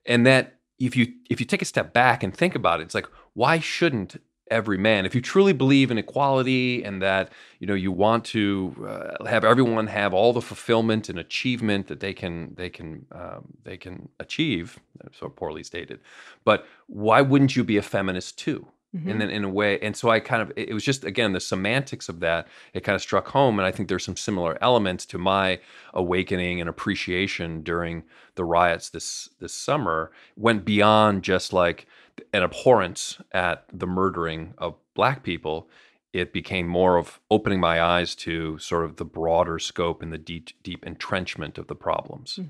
And 0.07 0.27
that 0.27 0.57
if 0.79 0.97
you 0.97 1.13
if 1.29 1.41
you 1.41 1.47
take 1.47 1.63
a 1.63 1.67
step 1.67 1.93
back 1.93 2.23
and 2.23 2.35
think 2.35 2.55
about 2.55 2.81
it, 2.81 2.85
it's 2.85 2.95
like, 2.95 3.09
why 3.35 3.59
shouldn't 3.59 4.17
every 4.51 4.77
man, 4.77 5.07
if 5.07 5.15
you 5.15 5.21
truly 5.21 5.53
believe 5.53 5.91
in 5.91 5.99
equality 5.99 6.83
and 6.83 7.01
that 7.01 7.31
you 7.61 7.67
know 7.67 7.75
you 7.75 7.93
want 7.93 8.25
to 8.25 8.75
uh, 8.87 9.25
have 9.25 9.45
everyone 9.45 9.87
have 9.87 10.13
all 10.13 10.33
the 10.33 10.43
fulfillment 10.43 11.09
and 11.09 11.19
achievement 11.19 11.87
that 11.87 12.01
they 12.01 12.13
can 12.13 12.55
they 12.57 12.69
can 12.69 13.07
um, 13.13 13.45
they 13.63 13.77
can 13.77 14.09
achieve, 14.19 14.79
so 15.13 15.29
poorly 15.29 15.63
stated, 15.63 16.01
but 16.45 16.67
why 16.89 17.21
wouldn't 17.21 17.55
you 17.55 17.63
be 17.65 17.77
a 17.77 17.83
feminist 17.83 18.39
too? 18.39 18.67
And 18.93 19.21
then 19.21 19.31
in 19.31 19.45
a 19.45 19.49
way, 19.49 19.79
and 19.81 19.97
so 19.97 20.11
I 20.11 20.19
kind 20.19 20.43
of, 20.43 20.53
it 20.57 20.75
was 20.75 20.85
just 20.85 21.05
again 21.05 21.33
the 21.33 21.41
semantics 21.41 22.09
of 22.09 22.19
that. 22.21 22.49
It 22.75 22.81
kind 22.83 22.97
of 22.97 23.03
struck 23.03 23.29
home, 23.29 23.59
and 23.61 23.67
I 23.67 23.71
think 23.71 23.89
there's 23.89 24.05
some 24.05 24.17
similar 24.17 24.59
elements 24.61 25.07
to 25.07 25.19
my 25.19 25.61
awakening 25.95 26.61
and 26.61 26.69
appreciation 26.69 27.63
during 27.63 28.03
the 28.35 28.45
riots 28.45 28.91
this 28.91 29.29
this 29.39 29.55
summer. 29.55 30.11
Went 30.37 30.65
beyond 30.65 31.23
just 31.23 31.53
like 31.53 31.87
an 32.33 32.43
abhorrence 32.43 33.19
at 33.33 33.65
the 33.73 33.87
murdering 33.87 34.55
of 34.59 34.75
black 34.95 35.23
people. 35.23 35.69
It 36.13 36.33
became 36.33 36.67
more 36.67 36.97
of 36.97 37.21
opening 37.31 37.61
my 37.61 37.81
eyes 37.81 38.17
to 38.17 38.59
sort 38.59 38.85
of 38.85 38.97
the 38.97 39.05
broader 39.05 39.61
scope 39.61 40.03
and 40.03 40.13
the 40.13 40.19
deep 40.19 40.51
deep 40.65 40.85
entrenchment 40.85 41.59
of 41.59 41.69
the 41.69 41.77
problems. 41.77 42.41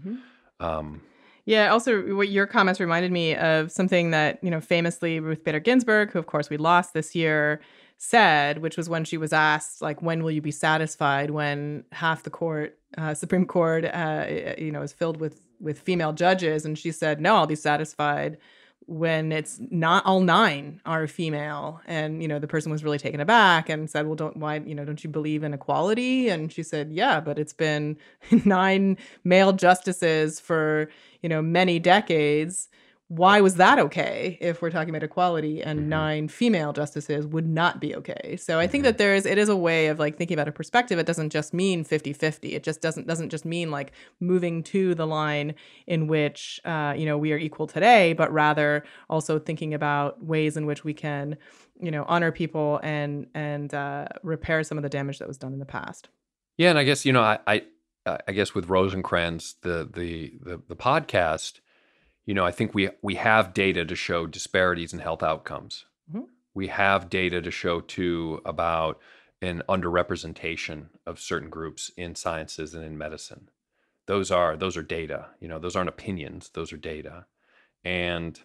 Um, 0.59 1.03
Yeah, 1.51 1.73
also 1.73 2.15
what 2.15 2.29
your 2.29 2.47
comments 2.47 2.79
reminded 2.79 3.11
me 3.11 3.35
of 3.35 3.73
something 3.73 4.13
that, 4.13 4.39
you 4.41 4.53
know, 4.53 4.61
famously 4.61 5.19
Ruth 5.19 5.43
Bader 5.43 5.59
Ginsburg, 5.59 6.13
who 6.13 6.21
of 6.21 6.27
course 6.27 6.49
we 6.49 6.57
lost 6.57 6.95
this 6.95 7.13
year, 7.17 7.61
said, 7.99 8.59
which 8.59 8.77
was 8.77 8.89
when 8.89 9.03
she 9.05 9.17
was 9.17 9.33
asked, 9.33 9.83
like, 9.83 10.01
when 10.01 10.23
will 10.23 10.31
you 10.31 10.41
be 10.41 10.53
satisfied 10.53 11.31
when 11.33 11.83
half 11.91 12.23
the 12.23 12.31
court, 12.31 12.79
uh, 12.97 13.15
Supreme 13.15 13.47
Court, 13.47 13.85
uh, 13.85 14.27
you 14.59 14.71
know, 14.71 14.83
is 14.83 14.93
filled 14.93 15.21
with 15.21 15.41
with 15.61 15.81
female 15.81 16.13
judges, 16.13 16.65
and 16.65 16.79
she 16.79 16.93
said, 16.93 17.21
no, 17.21 17.35
I'll 17.35 17.49
be 17.49 17.57
satisfied 17.57 18.39
when 18.91 19.31
it's 19.31 19.61
not 19.71 20.05
all 20.05 20.19
nine 20.21 20.81
are 20.85 21.07
female 21.07 21.81
and 21.87 22.21
you 22.21 22.27
know 22.27 22.41
the 22.41 22.49
person 22.49 22.73
was 22.73 22.83
really 22.83 22.99
taken 22.99 23.21
aback 23.21 23.69
and 23.69 23.89
said 23.89 24.05
well 24.05 24.17
don't 24.17 24.37
why 24.37 24.57
you 24.57 24.75
know 24.75 24.85
don't 24.85 25.05
you 25.05 25.09
believe 25.11 25.45
in 25.45 25.55
equality? 25.55 26.29
And 26.29 26.53
she 26.53 26.65
said 26.65 26.91
yeah 26.91 27.21
but 27.21 27.39
it's 27.39 27.53
been 27.53 27.97
nine 28.45 28.99
male 29.23 29.53
justices 29.53 30.41
for 30.41 30.91
you 31.23 31.29
know 31.29 31.41
many 31.41 31.79
decades 31.79 32.69
why 33.11 33.41
was 33.41 33.57
that 33.57 33.81
okay 33.81 34.39
if 34.41 34.63
we're 34.63 34.71
talking 34.71 34.91
about 34.91 35.03
equality 35.03 35.61
and 35.61 35.81
mm-hmm. 35.81 35.89
nine 35.89 36.29
female 36.29 36.73
justices 36.73 37.27
would 37.27 37.47
not 37.47 37.81
be 37.81 37.95
okay 37.95 38.37
so 38.37 38.61
i 38.61 38.69
think 38.69 38.83
mm-hmm. 38.83 38.87
that 38.87 38.99
there 38.99 39.17
is 39.17 39.27
it 39.27 39.37
is 39.37 39.49
a 39.49 39.57
way 39.57 39.89
of 39.89 39.99
like 39.99 40.17
thinking 40.17 40.37
about 40.37 40.47
a 40.47 40.53
perspective 40.53 40.97
it 40.97 41.07
doesn't 41.07 41.31
just 41.31 41.53
mean 41.53 41.85
50-50 41.85 42.55
it 42.55 42.63
just 42.63 42.81
doesn't 42.81 43.09
doesn't 43.09 43.31
just 43.31 43.45
mean 43.45 43.73
like 43.73 43.91
moving 44.21 44.63
to 44.63 44.95
the 44.95 45.09
line 45.09 45.57
in 45.89 46.07
which 46.07 46.61
uh, 46.65 46.95
you 46.97 47.05
know 47.05 47.19
we 47.19 47.33
are 47.33 47.37
equal 47.37 47.67
today 47.67 48.13
but 48.13 48.33
rather 48.33 48.85
also 49.09 49.41
thinking 49.41 49.75
about 49.75 50.25
ways 50.25 50.57
in 50.57 50.65
which 50.65 50.85
we 50.85 50.95
can 50.95 51.37
you 51.81 51.91
know 51.91 52.05
honor 52.07 52.31
people 52.31 52.79
and 52.85 53.27
and 53.35 53.75
uh, 53.75 54.07
repair 54.23 54.63
some 54.63 54.79
of 54.79 54.83
the 54.83 54.89
damage 54.89 55.19
that 55.19 55.27
was 55.27 55.37
done 55.37 55.53
in 55.53 55.59
the 55.59 55.67
past 55.67 56.09
yeah 56.59 56.71
and 56.71 56.79
i 56.79 56.85
guess 56.85 57.05
you 57.05 57.13
know 57.13 57.23
i 57.23 57.41
i, 57.49 57.63
I 58.07 58.33
guess 58.33 58.55
with 58.55 58.69
rosenkranz 58.69 59.55
the 59.63 59.89
the 59.93 60.39
the, 60.41 60.63
the 60.69 60.77
podcast 60.77 61.59
you 62.31 62.35
know, 62.35 62.47
I 62.47 62.53
think 62.53 62.77
we 62.77 62.91
we 63.03 63.17
have 63.17 63.53
data 63.53 63.85
to 63.85 63.97
show 63.97 64.25
disparities 64.25 64.93
in 64.93 65.01
health 65.01 65.21
outcomes. 65.21 65.87
Mm-hmm. 66.09 66.27
We 66.55 66.69
have 66.69 67.11
data 67.11 67.43
to 67.43 67.51
show 67.51 67.81
too 67.81 68.41
about 68.45 69.01
an 69.43 69.65
underrepresentation 69.69 70.91
of 71.05 71.19
certain 71.19 71.51
groups 71.51 71.91
in 71.97 72.15
sciences 72.15 72.73
and 72.73 72.85
in 72.85 72.97
medicine. 72.97 73.51
Those 74.07 74.31
are 74.31 74.57
those 74.57 74.77
are 74.77 74.85
data. 74.85 75.31
You 75.41 75.49
know, 75.49 75.59
those 75.59 75.75
aren't 75.75 75.89
opinions. 75.89 76.51
Those 76.51 76.73
are 76.73 76.77
data, 76.77 77.27
and 77.85 78.41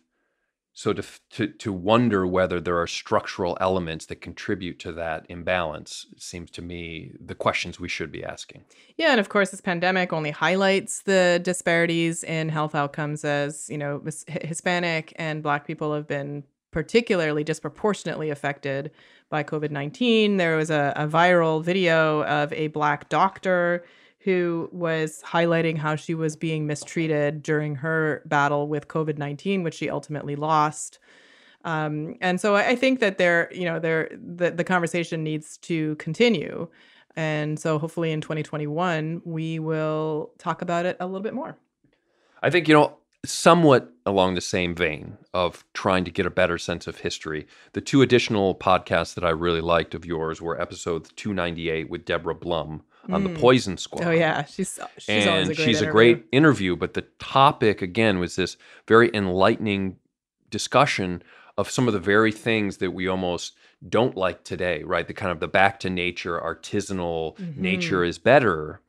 so 0.77 0.91
to, 0.91 1.03
to, 1.29 1.47
to 1.47 1.71
wonder 1.71 2.27
whether 2.27 2.59
there 2.59 2.77
are 2.77 2.85
structural 2.85 3.57
elements 3.61 4.05
that 4.07 4.17
contribute 4.17 4.77
to 4.77 4.91
that 4.91 5.25
imbalance 5.29 6.05
seems 6.17 6.51
to 6.51 6.61
me 6.61 7.13
the 7.19 7.33
questions 7.33 7.79
we 7.79 7.87
should 7.87 8.11
be 8.11 8.23
asking. 8.23 8.65
Yeah, 8.97 9.11
and 9.11 9.19
of 9.19 9.29
course, 9.29 9.51
this 9.51 9.61
pandemic 9.61 10.11
only 10.11 10.31
highlights 10.31 11.01
the 11.03 11.39
disparities 11.41 12.23
in 12.25 12.49
health 12.49 12.75
outcomes 12.75 13.23
as 13.23 13.69
you 13.69 13.77
know, 13.77 14.03
Hispanic 14.27 15.13
and 15.15 15.41
Black 15.41 15.65
people 15.65 15.93
have 15.93 16.07
been 16.07 16.43
particularly 16.71 17.41
disproportionately 17.41 18.29
affected 18.29 18.91
by 19.29 19.43
COVID 19.43 19.71
nineteen. 19.71 20.35
There 20.35 20.57
was 20.57 20.69
a, 20.69 20.91
a 20.97 21.07
viral 21.07 21.63
video 21.63 22.23
of 22.25 22.51
a 22.51 22.67
Black 22.67 23.07
doctor 23.07 23.85
who 24.25 24.67
was 24.71 25.21
highlighting 25.23 25.77
how 25.77 25.95
she 25.95 26.15
was 26.15 26.35
being 26.35 26.65
mistreated 26.65 27.43
during 27.43 27.75
her 27.75 28.23
battle 28.25 28.67
with 28.67 28.87
COVID 28.87 29.19
19, 29.19 29.61
which 29.61 29.75
she 29.75 29.87
ultimately 29.87 30.35
lost. 30.35 30.97
Um, 31.63 32.15
and 32.21 32.41
so 32.41 32.55
I, 32.55 32.75
think 32.75 32.99
that 32.99 33.19
there, 33.19 33.49
you 33.53 33.65
know, 33.65 33.79
there 33.79 34.09
the, 34.11 34.51
the 34.51 34.63
conversation 34.63 35.23
needs 35.23 35.57
to 35.59 35.95
continue. 35.95 36.67
And 37.15 37.59
so 37.59 37.77
hopefully 37.77 38.11
in 38.11 38.21
2021, 38.21 39.21
we 39.25 39.59
will 39.59 40.31
talk 40.39 40.61
about 40.61 40.85
it 40.87 40.97
a 40.99 41.05
little 41.05 41.21
bit 41.21 41.33
more. 41.33 41.57
I 42.41 42.49
think, 42.49 42.67
you 42.67 42.73
know, 42.73 42.97
somewhat 43.25 43.91
along 44.07 44.35
the 44.35 44.41
same 44.41 44.75
vein 44.75 45.17
of 45.33 45.63
trying 45.73 46.03
to 46.05 46.11
get 46.11 46.25
a 46.25 46.31
better 46.31 46.57
sense 46.57 46.87
of 46.87 46.99
history, 46.99 47.47
the 47.73 47.81
two 47.81 48.01
additional 48.01 48.55
podcasts 48.55 49.13
that 49.15 49.23
I 49.23 49.29
really 49.29 49.61
liked 49.61 49.93
of 49.93 50.05
yours 50.05 50.41
were 50.41 50.59
episodes 50.59 51.11
298 51.15 51.89
with 51.89 52.05
Deborah 52.05 52.35
Blum 52.35 52.83
on 53.09 53.23
mm. 53.23 53.33
the 53.33 53.39
Poison 53.39 53.77
Squad. 53.77 54.05
Oh 54.05 54.11
yeah, 54.11 54.45
she's 54.45 54.79
she's 54.97 55.09
and 55.09 55.29
always 55.29 55.49
a 55.49 55.55
great 55.55 55.65
she's 55.65 55.81
interview. 55.81 55.89
a 55.89 55.91
great 55.91 56.25
interview. 56.31 56.75
But 56.75 56.93
the 56.93 57.03
topic 57.19 57.81
again 57.81 58.19
was 58.19 58.35
this 58.35 58.57
very 58.87 59.09
enlightening 59.13 59.97
discussion 60.49 61.23
of 61.57 61.69
some 61.69 61.87
of 61.87 61.93
the 61.93 61.99
very 61.99 62.31
things 62.31 62.77
that 62.77 62.91
we 62.91 63.07
almost 63.07 63.55
don't 63.87 64.15
like 64.15 64.43
today. 64.43 64.83
Right, 64.83 65.07
the 65.07 65.13
kind 65.13 65.31
of 65.31 65.39
the 65.39 65.47
back 65.47 65.79
to 65.81 65.89
nature, 65.89 66.39
artisanal 66.39 67.37
mm-hmm. 67.37 67.61
nature 67.61 68.03
is 68.03 68.17
better 68.17 68.81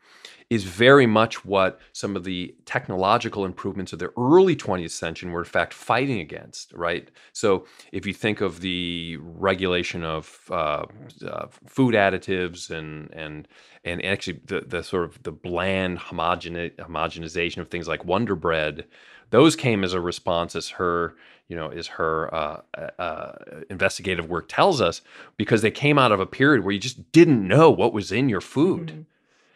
is 0.49 0.63
very 0.63 1.07
much 1.07 1.45
what 1.45 1.81
some 1.93 2.15
of 2.15 2.23
the 2.23 2.55
technological 2.67 3.45
improvements 3.45 3.93
of 3.93 3.99
the 3.99 4.13
early 4.17 4.55
20th 4.55 4.93
century 4.93 5.31
were 5.31 5.41
in 5.41 5.45
fact 5.45 5.73
fighting 5.73 6.21
against 6.21 6.73
right 6.73 7.11
so 7.33 7.67
if 7.93 8.07
you 8.07 8.13
think 8.13 8.41
of 8.41 8.61
the 8.61 9.17
regulation 9.21 10.05
of 10.05 10.41
uh, 10.51 10.85
uh, 11.27 11.47
food 11.67 11.95
additives 11.95 12.71
and 12.71 13.11
and 13.13 13.49
and 13.85 14.05
actually 14.05 14.41
the, 14.47 14.61
the 14.61 14.83
sort 14.83 15.05
of 15.05 15.23
the 15.25 15.33
bland 15.33 15.99
homogenization 15.99 17.59
of 17.59 17.69
things 17.69 17.89
like 17.89 18.05
wonder 18.05 18.37
bread 18.37 18.85
those 19.31 19.57
came 19.57 19.83
as 19.83 19.93
a 19.93 20.01
response 20.01 20.55
as 20.55 20.69
her 20.69 21.17
you 21.49 21.57
know 21.57 21.71
is 21.71 21.89
her 21.89 22.33
uh, 22.33 22.61
uh, 22.79 23.03
uh 23.03 23.33
investigative 23.69 24.29
work 24.29 24.49
tells 24.49 24.81
us 24.81 25.03
because 25.37 25.63
they 25.63 25.71
came 25.73 25.99
out 25.99 26.13
of 26.13 26.21
a 26.21 26.27
period 26.27 26.65
where 26.65 26.73
you 26.73 26.79
just 26.79 27.11
didn't 27.11 27.47
know 27.47 27.69
what 27.69 27.93
was 27.93 28.13
in 28.13 28.29
your 28.29 28.41
food 28.41 28.89
mm-hmm. 28.89 29.01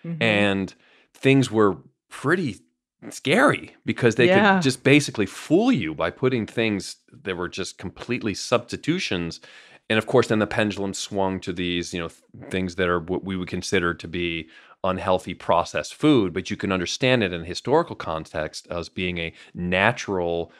Mm-hmm. 0.04 0.22
And 0.22 0.74
things 1.14 1.50
were 1.50 1.78
pretty 2.08 2.60
scary 3.08 3.74
because 3.86 4.16
they 4.16 4.26
yeah. 4.26 4.54
could 4.54 4.62
just 4.62 4.84
basically 4.84 5.26
fool 5.26 5.72
you 5.72 5.94
by 5.94 6.10
putting 6.10 6.46
things 6.46 6.96
that 7.10 7.36
were 7.36 7.48
just 7.48 7.78
completely 7.78 8.34
substitutions 8.34 9.40
and 9.88 9.98
of 9.98 10.06
course 10.06 10.26
then 10.26 10.38
the 10.38 10.46
pendulum 10.46 10.92
swung 10.92 11.40
to 11.40 11.52
these 11.52 11.94
you 11.94 12.00
know 12.00 12.08
th- 12.08 12.50
things 12.50 12.74
that 12.74 12.88
are 12.88 13.00
what 13.00 13.24
we 13.24 13.36
would 13.36 13.48
consider 13.48 13.94
to 13.94 14.06
be 14.06 14.48
unhealthy 14.84 15.32
processed 15.32 15.94
food 15.94 16.34
but 16.34 16.50
you 16.50 16.56
can 16.58 16.70
understand 16.70 17.22
it 17.22 17.32
in 17.32 17.40
a 17.40 17.46
historical 17.46 17.96
context 17.96 18.66
as 18.70 18.90
being 18.90 19.16
a 19.16 19.32
natural 19.54 20.52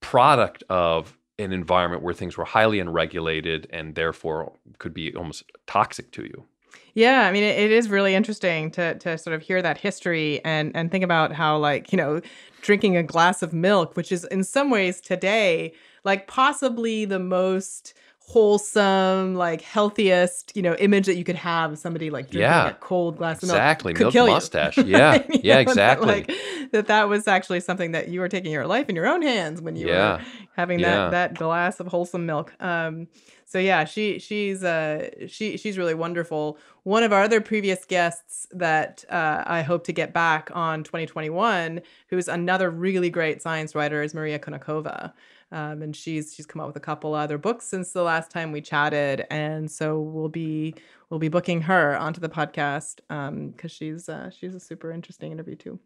product 0.00 0.64
of 0.70 1.18
an 1.38 1.52
environment 1.52 2.02
where 2.02 2.14
things 2.14 2.38
were 2.38 2.44
highly 2.44 2.80
unregulated 2.80 3.66
and 3.70 3.94
therefore 3.94 4.52
could 4.78 4.94
be 4.94 5.14
almost 5.14 5.44
toxic 5.66 6.10
to 6.10 6.22
you 6.22 6.46
yeah, 6.94 7.26
I 7.26 7.32
mean, 7.32 7.42
it, 7.42 7.58
it 7.58 7.70
is 7.70 7.88
really 7.88 8.14
interesting 8.14 8.70
to 8.72 8.94
to 8.98 9.18
sort 9.18 9.34
of 9.34 9.42
hear 9.42 9.62
that 9.62 9.78
history 9.78 10.44
and 10.44 10.74
and 10.74 10.90
think 10.90 11.04
about 11.04 11.32
how 11.32 11.56
like 11.58 11.92
you 11.92 11.96
know 11.96 12.20
drinking 12.60 12.96
a 12.96 13.02
glass 13.02 13.42
of 13.42 13.52
milk, 13.52 13.96
which 13.96 14.12
is 14.12 14.24
in 14.24 14.44
some 14.44 14.70
ways 14.70 15.00
today 15.00 15.72
like 16.04 16.26
possibly 16.26 17.04
the 17.04 17.18
most 17.18 17.94
wholesome, 18.26 19.34
like 19.34 19.60
healthiest, 19.60 20.52
you 20.56 20.62
know, 20.62 20.74
image 20.76 21.06
that 21.06 21.16
you 21.16 21.24
could 21.24 21.36
have 21.36 21.72
of 21.72 21.78
somebody 21.78 22.10
like 22.10 22.26
drinking 22.26 22.40
yeah, 22.42 22.70
a 22.70 22.74
cold 22.74 23.18
glass 23.18 23.42
of 23.42 23.48
milk. 23.48 23.56
Exactly, 23.56 23.94
milk 23.94 24.14
mustache. 24.14 24.78
Yeah, 24.86 25.22
yeah, 25.28 25.58
exactly. 25.58 26.22
That, 26.22 26.28
like 26.28 26.70
that 26.72 26.86
that 26.86 27.08
was 27.08 27.28
actually 27.28 27.60
something 27.60 27.92
that 27.92 28.08
you 28.08 28.20
were 28.20 28.28
taking 28.28 28.52
your 28.52 28.66
life 28.66 28.88
in 28.88 28.96
your 28.96 29.06
own 29.06 29.22
hands 29.22 29.60
when 29.60 29.76
you 29.76 29.88
yeah. 29.88 30.16
were 30.16 30.22
having 30.56 30.80
that 30.80 31.10
that 31.10 31.34
glass 31.34 31.80
of 31.80 31.88
wholesome 31.88 32.26
milk. 32.26 32.54
Um, 32.60 33.08
so 33.44 33.58
yeah, 33.58 33.84
she 33.84 34.18
she's 34.18 34.64
uh 34.64 35.10
she 35.28 35.58
she's 35.58 35.76
really 35.76 35.94
wonderful. 35.94 36.58
One 36.84 37.02
of 37.02 37.12
our 37.12 37.22
other 37.22 37.40
previous 37.40 37.84
guests 37.84 38.46
that 38.50 39.04
uh, 39.10 39.44
I 39.46 39.62
hope 39.62 39.84
to 39.84 39.92
get 39.92 40.12
back 40.12 40.50
on 40.54 40.82
2021, 40.84 41.82
who's 42.08 42.28
another 42.28 42.70
really 42.70 43.10
great 43.10 43.42
science 43.42 43.74
writer, 43.74 44.02
is 44.02 44.14
Maria 44.14 44.38
Konnikova. 44.38 45.12
Um, 45.52 45.82
and 45.82 45.94
she's 45.94 46.34
she's 46.34 46.46
come 46.46 46.62
out 46.62 46.66
with 46.66 46.76
a 46.76 46.80
couple 46.80 47.14
other 47.14 47.36
books 47.36 47.66
since 47.66 47.92
the 47.92 48.02
last 48.02 48.30
time 48.30 48.52
we 48.52 48.62
chatted, 48.62 49.26
and 49.30 49.70
so 49.70 50.00
we'll 50.00 50.30
be 50.30 50.74
we'll 51.10 51.20
be 51.20 51.28
booking 51.28 51.60
her 51.62 51.94
onto 51.96 52.20
the 52.20 52.28
podcast 52.30 52.96
because 53.06 53.28
um, 53.28 53.68
she's 53.68 54.08
uh, 54.08 54.30
she's 54.30 54.54
a 54.54 54.60
super 54.60 54.90
interesting 54.90 55.30
interview 55.30 55.54
too. 55.54 55.78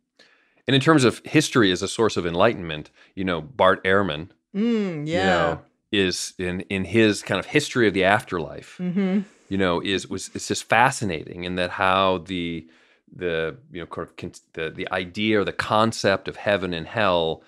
And 0.69 0.75
in 0.77 0.81
terms 0.81 1.03
of 1.03 1.21
history 1.25 1.73
as 1.73 1.83
a 1.83 1.89
source 1.89 2.17
of 2.17 2.27
enlightenment, 2.27 2.91
you 3.17 3.25
know 3.25 3.41
Bart 3.41 3.83
Ehrman, 3.83 4.29
mm, 4.55 5.07
yeah, 5.07 5.19
you 5.19 5.25
know, 5.25 5.61
is 5.91 6.35
in 6.39 6.61
in 6.63 6.85
his 6.85 7.23
kind 7.23 7.41
of 7.41 7.47
history 7.47 7.89
of 7.89 7.95
the 7.95 8.05
afterlife. 8.05 8.79
Mm-hmm. 8.79 9.21
You 9.49 9.59
know, 9.59 9.81
is 9.81 10.09
was 10.09 10.31
it's 10.33 10.47
just 10.47 10.65
fascinating 10.65 11.43
in 11.43 11.57
that 11.57 11.71
how 11.71 12.19
the 12.19 12.69
the 13.13 13.57
you 13.73 13.81
know 13.81 14.07
the 14.53 14.71
the 14.71 14.89
idea 14.93 15.41
or 15.41 15.45
the 15.45 15.53
concept 15.53 16.29
of 16.29 16.37
heaven 16.37 16.73
and 16.73 16.87
hell 16.87 17.43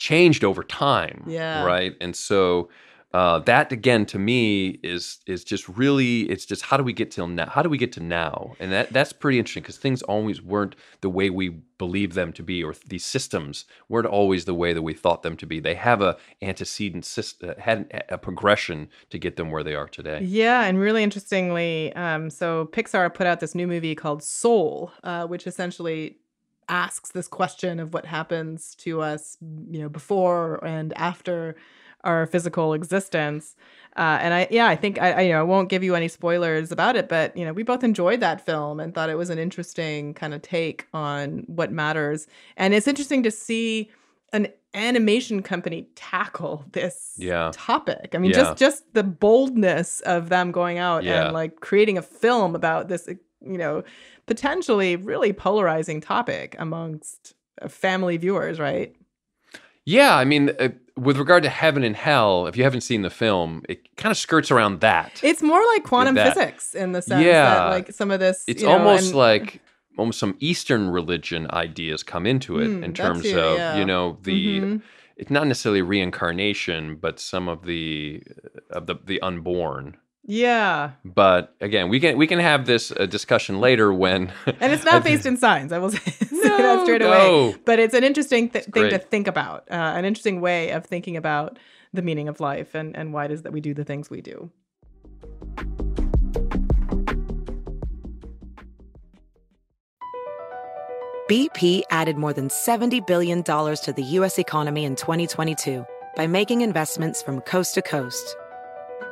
changed 0.00 0.42
over 0.42 0.64
time. 0.64 1.22
Yeah. 1.28 1.62
Right. 1.64 1.94
And 2.00 2.16
so 2.16 2.70
uh, 3.12 3.40
that 3.40 3.72
again 3.72 4.06
to 4.06 4.18
me 4.20 4.78
is 4.84 5.18
is 5.26 5.42
just 5.42 5.68
really 5.68 6.22
it's 6.30 6.46
just 6.46 6.62
how 6.62 6.76
do 6.76 6.84
we 6.84 6.92
get 6.92 7.10
till 7.10 7.26
now 7.26 7.48
how 7.48 7.60
do 7.60 7.68
we 7.68 7.76
get 7.76 7.90
to 7.90 8.00
now 8.00 8.54
and 8.60 8.70
that 8.70 8.92
that's 8.92 9.12
pretty 9.12 9.36
interesting 9.36 9.64
because 9.64 9.76
things 9.76 10.00
always 10.02 10.40
weren't 10.40 10.76
the 11.00 11.08
way 11.08 11.28
we 11.28 11.48
believe 11.76 12.14
them 12.14 12.32
to 12.32 12.40
be 12.40 12.62
or 12.62 12.72
these 12.86 13.04
systems 13.04 13.64
weren't 13.88 14.06
always 14.06 14.44
the 14.44 14.54
way 14.54 14.72
that 14.72 14.82
we 14.82 14.94
thought 14.94 15.24
them 15.24 15.36
to 15.36 15.44
be 15.44 15.58
they 15.58 15.74
have 15.74 16.00
a 16.00 16.16
antecedent 16.40 17.04
system 17.04 17.50
uh, 17.50 17.60
had 17.60 18.04
a 18.10 18.16
progression 18.16 18.88
to 19.10 19.18
get 19.18 19.34
them 19.34 19.50
where 19.50 19.64
they 19.64 19.74
are 19.74 19.88
today 19.88 20.20
yeah 20.22 20.62
and 20.62 20.78
really 20.78 21.02
interestingly 21.02 21.92
um, 21.94 22.30
so 22.30 22.66
pixar 22.66 23.12
put 23.12 23.26
out 23.26 23.40
this 23.40 23.56
new 23.56 23.66
movie 23.66 23.96
called 23.96 24.22
soul 24.22 24.92
uh, 25.02 25.26
which 25.26 25.48
essentially 25.48 26.16
asks 26.70 27.10
this 27.10 27.28
question 27.28 27.80
of 27.80 27.92
what 27.92 28.06
happens 28.06 28.74
to 28.76 29.02
us, 29.02 29.36
you 29.70 29.80
know, 29.80 29.88
before 29.88 30.64
and 30.64 30.96
after 30.96 31.56
our 32.04 32.26
physical 32.26 32.72
existence. 32.72 33.56
Uh, 33.96 34.18
and 34.22 34.32
I, 34.32 34.48
yeah, 34.50 34.68
I 34.68 34.76
think 34.76 34.98
I, 35.02 35.12
I, 35.12 35.20
you 35.22 35.32
know, 35.32 35.40
I 35.40 35.42
won't 35.42 35.68
give 35.68 35.82
you 35.82 35.94
any 35.94 36.08
spoilers 36.08 36.72
about 36.72 36.96
it, 36.96 37.08
but 37.08 37.36
you 37.36 37.44
know, 37.44 37.52
we 37.52 37.62
both 37.62 37.84
enjoyed 37.84 38.20
that 38.20 38.44
film 38.46 38.80
and 38.80 38.94
thought 38.94 39.10
it 39.10 39.18
was 39.18 39.28
an 39.30 39.38
interesting 39.38 40.14
kind 40.14 40.32
of 40.32 40.40
take 40.40 40.86
on 40.94 41.42
what 41.46 41.72
matters. 41.72 42.26
And 42.56 42.72
it's 42.72 42.88
interesting 42.88 43.22
to 43.24 43.30
see 43.30 43.90
an 44.32 44.48
animation 44.72 45.42
company 45.42 45.88
tackle 45.96 46.64
this 46.72 47.14
yeah. 47.18 47.50
topic. 47.52 48.10
I 48.14 48.18
mean, 48.18 48.30
Yeah. 48.30 48.36
just 48.38 48.56
just 48.58 48.94
the 48.94 49.02
boldness 49.02 50.00
of 50.02 50.28
them 50.28 50.52
going 50.52 50.78
out 50.78 51.02
Yeah. 51.02 51.24
and 51.24 51.34
like 51.34 51.60
creating 51.60 51.98
a 51.98 52.02
film 52.02 52.54
about 52.54 52.88
this, 52.88 53.08
you 53.42 53.58
know, 53.58 53.82
potentially 54.26 54.96
really 54.96 55.32
polarizing 55.32 56.00
topic 56.00 56.56
amongst 56.58 57.34
uh, 57.62 57.68
family 57.68 58.16
viewers, 58.16 58.58
right? 58.60 58.94
Yeah, 59.86 60.14
I 60.14 60.24
mean, 60.24 60.50
uh, 60.58 60.68
with 60.96 61.16
regard 61.16 61.42
to 61.44 61.48
heaven 61.48 61.82
and 61.82 61.96
hell, 61.96 62.46
if 62.46 62.56
you 62.56 62.64
haven't 62.64 62.82
seen 62.82 63.02
the 63.02 63.10
film, 63.10 63.62
it 63.68 63.96
kind 63.96 64.10
of 64.10 64.18
skirts 64.18 64.50
around 64.50 64.80
that. 64.80 65.18
It's 65.22 65.42
more 65.42 65.60
like 65.74 65.84
quantum 65.84 66.14
that. 66.16 66.34
physics 66.34 66.74
in 66.74 66.92
the 66.92 67.00
sense 67.02 67.24
Yeah. 67.24 67.54
that 67.54 67.68
like 67.70 67.92
some 67.92 68.10
of 68.10 68.20
this 68.20 68.44
it's 68.46 68.62
you 68.62 68.68
know, 68.68 68.74
almost 68.78 69.06
and- 69.08 69.14
like 69.16 69.60
almost 69.98 70.18
some 70.18 70.36
Eastern 70.38 70.90
religion 70.90 71.46
ideas 71.50 72.02
come 72.02 72.26
into 72.26 72.58
it 72.60 72.68
Mm, 72.68 72.84
in 72.84 72.92
terms 72.94 73.26
of 73.32 73.56
yeah. 73.58 73.76
you 73.78 73.84
know 73.84 74.18
the 74.22 74.60
Mhm. 74.60 74.82
it's 75.16 75.30
not 75.30 75.46
necessarily 75.46 75.82
reincarnation, 75.82 76.96
but 76.96 77.18
some 77.18 77.48
of 77.48 77.64
the 77.64 78.22
of 78.70 78.86
the 78.86 78.96
the 79.04 79.20
unborn. 79.22 79.96
Yeah. 80.24 80.92
But 81.04 81.54
again, 81.60 81.88
we 81.88 81.98
can 81.98 82.16
we 82.16 82.26
can 82.26 82.38
have 82.38 82.66
this 82.66 82.92
uh, 82.92 83.06
discussion 83.06 83.58
later 83.58 83.92
when 83.92 84.32
And 84.46 84.72
it's 84.72 84.84
not 84.90 85.02
based 85.02 85.26
in 85.26 85.36
science. 85.36 85.72
I 85.72 85.78
will 85.78 85.90
say, 85.92 85.98
say 85.98 86.48
that 86.48 86.82
straight 86.84 87.00
no. 87.00 87.10
away. 87.10 87.56
But 87.64 87.78
it's 87.78 87.94
an 87.94 88.04
interesting 88.04 88.50
th- 88.50 88.66
thing 88.66 88.90
to 88.90 88.98
think 88.98 89.26
about, 89.26 89.64
uh, 89.70 89.74
an 89.74 90.04
interesting 90.04 90.40
way 90.40 90.70
of 90.70 90.84
thinking 90.84 91.16
about 91.16 91.58
the 91.92 92.02
meaning 92.02 92.28
of 92.28 92.38
life 92.40 92.74
and, 92.74 92.96
and 92.96 93.12
why 93.12 93.24
it 93.24 93.30
is 93.32 93.42
that 93.42 93.52
we 93.52 93.60
do 93.60 93.74
the 93.74 93.84
things 93.84 94.10
we 94.10 94.20
do. 94.20 94.50
BP 101.28 101.82
added 101.90 102.16
more 102.16 102.32
than 102.32 102.48
$70 102.48 103.06
billion 103.06 103.44
to 103.44 103.94
the 103.96 104.02
U.S. 104.02 104.36
economy 104.36 104.84
in 104.84 104.96
2022 104.96 105.86
by 106.16 106.26
making 106.26 106.62
investments 106.62 107.22
from 107.22 107.40
coast 107.42 107.74
to 107.74 107.82
coast. 107.82 108.36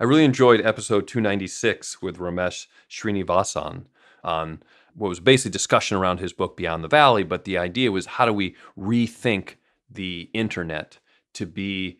I 0.00 0.04
really 0.04 0.24
enjoyed 0.24 0.64
episode 0.64 1.06
296 1.06 2.00
with 2.00 2.16
Ramesh 2.18 2.66
Srinivasan 2.88 3.84
on 4.24 4.62
what 4.94 5.08
was 5.08 5.20
basically 5.20 5.50
discussion 5.50 5.98
around 5.98 6.20
his 6.20 6.32
book 6.32 6.56
Beyond 6.56 6.82
the 6.82 6.88
Valley, 6.88 7.22
but 7.22 7.44
the 7.44 7.58
idea 7.58 7.92
was 7.92 8.06
how 8.06 8.24
do 8.24 8.32
we 8.32 8.56
rethink 8.78 9.56
the 9.90 10.30
internet 10.32 10.98
to 11.34 11.46
be 11.46 11.98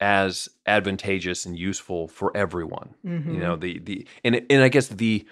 as 0.00 0.48
advantageous 0.66 1.44
and 1.44 1.58
useful 1.58 2.06
for 2.06 2.36
everyone. 2.36 2.94
You 3.32 3.40
know, 3.40 3.56
the 3.56 3.78
the 3.80 4.06
and 4.24 4.40
and 4.48 4.62
I 4.62 4.68
guess 4.68 4.88
the 4.88 5.26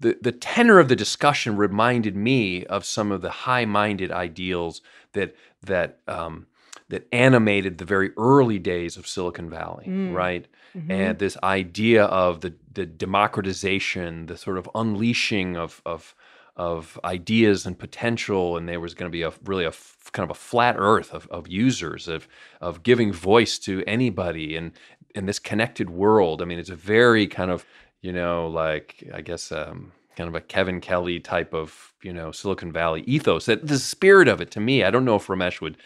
the 0.00 0.16
the 0.22 0.32
tenor 0.32 0.78
of 0.78 0.88
the 0.88 0.96
discussion 0.96 1.56
reminded 1.56 2.16
me 2.16 2.64
of 2.66 2.84
some 2.84 3.12
of 3.12 3.20
the 3.20 3.30
high-minded 3.30 4.10
ideals 4.10 4.80
that 5.12 5.34
that 5.62 5.98
um, 6.06 6.46
that 6.88 7.06
animated 7.12 7.78
the 7.78 7.84
very 7.84 8.12
early 8.16 8.58
days 8.58 8.96
of 8.96 9.06
Silicon 9.06 9.50
Valley, 9.50 9.86
right? 10.14 10.46
And 10.88 11.18
this 11.18 11.36
idea 11.42 12.04
of 12.04 12.40
the 12.40 12.54
the 12.72 12.86
democratization, 12.86 14.26
the 14.26 14.36
sort 14.36 14.58
of 14.58 14.68
unleashing 14.74 15.56
of 15.56 15.82
of 15.84 16.14
of 16.56 16.98
ideas 17.04 17.66
and 17.66 17.78
potential, 17.78 18.56
and 18.56 18.68
there 18.68 18.80
was 18.80 18.94
going 18.94 19.10
to 19.10 19.12
be 19.12 19.22
a 19.22 19.32
really 19.44 19.64
a 19.64 19.68
f- 19.68 20.10
kind 20.12 20.28
of 20.28 20.36
a 20.36 20.38
flat 20.38 20.74
earth 20.78 21.12
of, 21.14 21.28
of 21.28 21.48
users 21.48 22.08
of 22.08 22.28
of 22.60 22.82
giving 22.82 23.12
voice 23.12 23.58
to 23.60 23.84
anybody 23.86 24.56
and 24.56 24.72
in 25.14 25.26
this 25.26 25.38
connected 25.38 25.90
world. 25.90 26.42
I 26.42 26.44
mean, 26.44 26.58
it's 26.58 26.70
a 26.70 26.76
very 26.76 27.26
kind 27.26 27.50
of 27.50 27.64
you 28.02 28.12
know 28.12 28.48
like 28.48 29.08
I 29.14 29.20
guess 29.20 29.52
um, 29.52 29.92
kind 30.16 30.28
of 30.28 30.34
a 30.34 30.40
Kevin 30.40 30.80
Kelly 30.80 31.20
type 31.20 31.54
of 31.54 31.94
you 32.02 32.12
know 32.12 32.32
Silicon 32.32 32.72
Valley 32.72 33.02
ethos. 33.02 33.46
That 33.46 33.66
the 33.66 33.78
spirit 33.78 34.28
of 34.28 34.40
it 34.40 34.50
to 34.52 34.60
me, 34.60 34.84
I 34.84 34.90
don't 34.90 35.04
know 35.04 35.16
if 35.16 35.28
Ramesh 35.28 35.60
would 35.60 35.76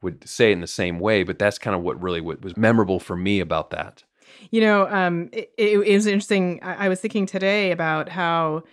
would 0.00 0.26
say 0.28 0.50
it 0.50 0.54
in 0.54 0.60
the 0.60 0.66
same 0.66 0.98
way, 0.98 1.22
but 1.22 1.38
that's 1.38 1.58
kind 1.58 1.76
of 1.76 1.82
what 1.82 2.02
really 2.02 2.20
what 2.20 2.42
was 2.42 2.56
memorable 2.56 2.98
for 3.00 3.16
me 3.16 3.40
about 3.40 3.70
that. 3.70 4.02
You 4.50 4.60
know, 4.60 4.88
um, 4.88 5.28
it, 5.32 5.52
it, 5.56 5.78
it 5.78 5.94
was 5.94 6.06
interesting. 6.06 6.60
I, 6.62 6.86
I 6.86 6.88
was 6.88 7.00
thinking 7.00 7.26
today 7.26 7.70
about 7.70 8.08
how 8.08 8.64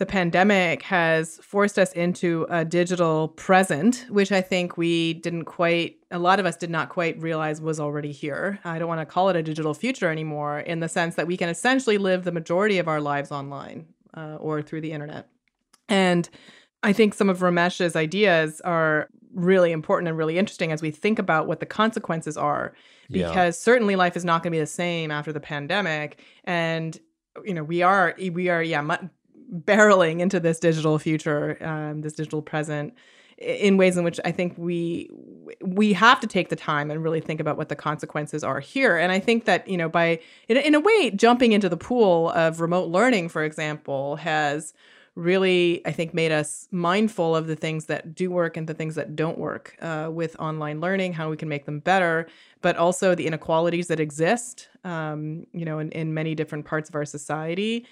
the 0.00 0.06
pandemic 0.06 0.82
has 0.82 1.36
forced 1.42 1.78
us 1.78 1.92
into 1.92 2.46
a 2.48 2.64
digital 2.64 3.28
present, 3.28 4.06
which 4.08 4.32
I 4.32 4.40
think 4.40 4.78
we 4.78 5.12
didn't 5.12 5.44
quite, 5.44 5.98
a 6.10 6.18
lot 6.18 6.40
of 6.40 6.46
us 6.46 6.56
did 6.56 6.70
not 6.70 6.88
quite 6.88 7.20
realize 7.20 7.60
was 7.60 7.78
already 7.78 8.10
here. 8.10 8.58
I 8.64 8.78
don't 8.78 8.88
want 8.88 9.02
to 9.02 9.06
call 9.06 9.28
it 9.28 9.36
a 9.36 9.42
digital 9.42 9.74
future 9.74 10.10
anymore 10.10 10.60
in 10.60 10.80
the 10.80 10.88
sense 10.88 11.16
that 11.16 11.26
we 11.26 11.36
can 11.36 11.50
essentially 11.50 11.98
live 11.98 12.24
the 12.24 12.32
majority 12.32 12.78
of 12.78 12.88
our 12.88 13.00
lives 13.00 13.30
online 13.30 13.88
uh, 14.16 14.36
or 14.36 14.62
through 14.62 14.80
the 14.80 14.92
internet. 14.92 15.28
And 15.86 16.30
I 16.82 16.94
think 16.94 17.12
some 17.12 17.28
of 17.28 17.40
Ramesh's 17.40 17.94
ideas 17.94 18.62
are 18.62 19.08
really 19.34 19.72
important 19.72 20.08
and 20.08 20.16
really 20.16 20.38
interesting 20.38 20.72
as 20.72 20.82
we 20.82 20.90
think 20.90 21.18
about 21.18 21.46
what 21.46 21.60
the 21.60 21.66
consequences 21.66 22.36
are. 22.36 22.74
Yeah. 23.08 23.28
Because 23.28 23.58
certainly 23.58 23.96
life 23.96 24.16
is 24.16 24.24
not 24.24 24.42
going 24.42 24.52
to 24.52 24.56
be 24.56 24.60
the 24.60 24.66
same 24.66 25.10
after 25.10 25.32
the 25.32 25.40
pandemic. 25.40 26.20
And, 26.44 26.98
you 27.44 27.54
know, 27.54 27.64
we 27.64 27.82
are, 27.82 28.14
we 28.18 28.48
are, 28.48 28.62
yeah, 28.62 28.82
mu- 28.82 29.08
barreling 29.52 30.20
into 30.20 30.40
this 30.40 30.60
digital 30.60 30.98
future, 30.98 31.56
um, 31.64 32.02
this 32.02 32.14
digital 32.14 32.42
present 32.42 32.94
in 33.40 33.78
ways 33.78 33.96
in 33.96 34.04
which 34.04 34.20
I 34.24 34.32
think 34.32 34.54
we 34.58 35.10
we 35.62 35.92
have 35.94 36.20
to 36.20 36.26
take 36.26 36.50
the 36.50 36.56
time 36.56 36.90
and 36.90 37.02
really 37.02 37.20
think 37.20 37.40
about 37.40 37.56
what 37.56 37.70
the 37.70 37.76
consequences 37.76 38.44
are 38.44 38.60
here. 38.60 38.98
And 38.98 39.10
I 39.10 39.18
think 39.18 39.46
that 39.46 39.66
you 39.66 39.78
know 39.78 39.88
by 39.88 40.20
in, 40.48 40.58
in 40.58 40.74
a 40.74 40.80
way 40.80 41.10
jumping 41.10 41.52
into 41.52 41.68
the 41.68 41.76
pool 41.76 42.30
of 42.30 42.60
remote 42.60 42.90
learning, 42.90 43.30
for 43.30 43.42
example, 43.42 44.16
has 44.16 44.74
really 45.14 45.84
I 45.86 45.92
think 45.92 46.14
made 46.14 46.32
us 46.32 46.68
mindful 46.70 47.34
of 47.34 47.46
the 47.46 47.56
things 47.56 47.86
that 47.86 48.14
do 48.14 48.30
work 48.30 48.56
and 48.56 48.66
the 48.66 48.74
things 48.74 48.94
that 48.94 49.16
don't 49.16 49.38
work 49.38 49.76
uh, 49.80 50.08
with 50.12 50.38
online 50.38 50.80
learning, 50.80 51.12
how 51.12 51.30
we 51.30 51.36
can 51.36 51.48
make 51.48 51.64
them 51.64 51.80
better, 51.80 52.28
but 52.62 52.76
also 52.76 53.14
the 53.14 53.26
inequalities 53.26 53.88
that 53.88 54.00
exist, 54.00 54.68
um, 54.84 55.46
you 55.52 55.64
know, 55.64 55.78
in, 55.78 55.90
in 55.92 56.14
many 56.14 56.34
different 56.34 56.64
parts 56.64 56.88
of 56.88 56.94
our 56.94 57.04
society. 57.04 57.86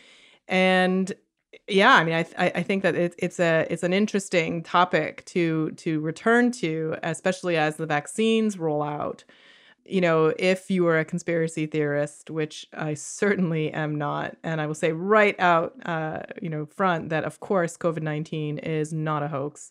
And 0.47 1.13
yeah, 1.67 1.95
I 1.95 2.05
mean, 2.05 2.15
I 2.15 2.27
I, 2.39 2.53
I 2.57 2.63
think 2.63 2.83
that 2.83 2.95
it, 2.95 3.15
it's 3.19 3.41
a 3.41 3.67
it's 3.71 3.83
an 3.83 3.93
interesting 3.93 4.63
topic 4.63 5.25
to 5.27 5.73
to 5.73 6.01
return 6.01 6.53
to, 6.53 6.97
especially 7.03 7.57
as 7.57 7.77
the 7.77 7.87
vaccines 7.87 8.59
roll 8.59 8.83
out. 8.83 9.25
You 9.89 10.01
know, 10.01 10.35
if 10.39 10.71
you 10.71 10.87
are 10.87 10.99
a 10.99 11.05
conspiracy 11.05 11.67
theorist, 11.67 12.31
which 12.31 12.67
I 12.75 12.95
certainly 12.95 13.73
am 13.73 13.97
not, 13.97 14.37
and 14.43 14.61
I 14.61 14.67
will 14.67 14.75
say 14.75 14.93
right 14.93 15.39
out, 15.41 15.75
uh, 15.87 16.21
you 16.43 16.51
know, 16.51 16.67
front 16.67 17.09
that 17.09 17.25
of 17.25 17.41
course 17.41 17.77
COVID 17.77 18.03
nineteen 18.03 18.59
is 18.59 18.93
not 18.93 19.23
a 19.23 19.29
hoax. 19.29 19.71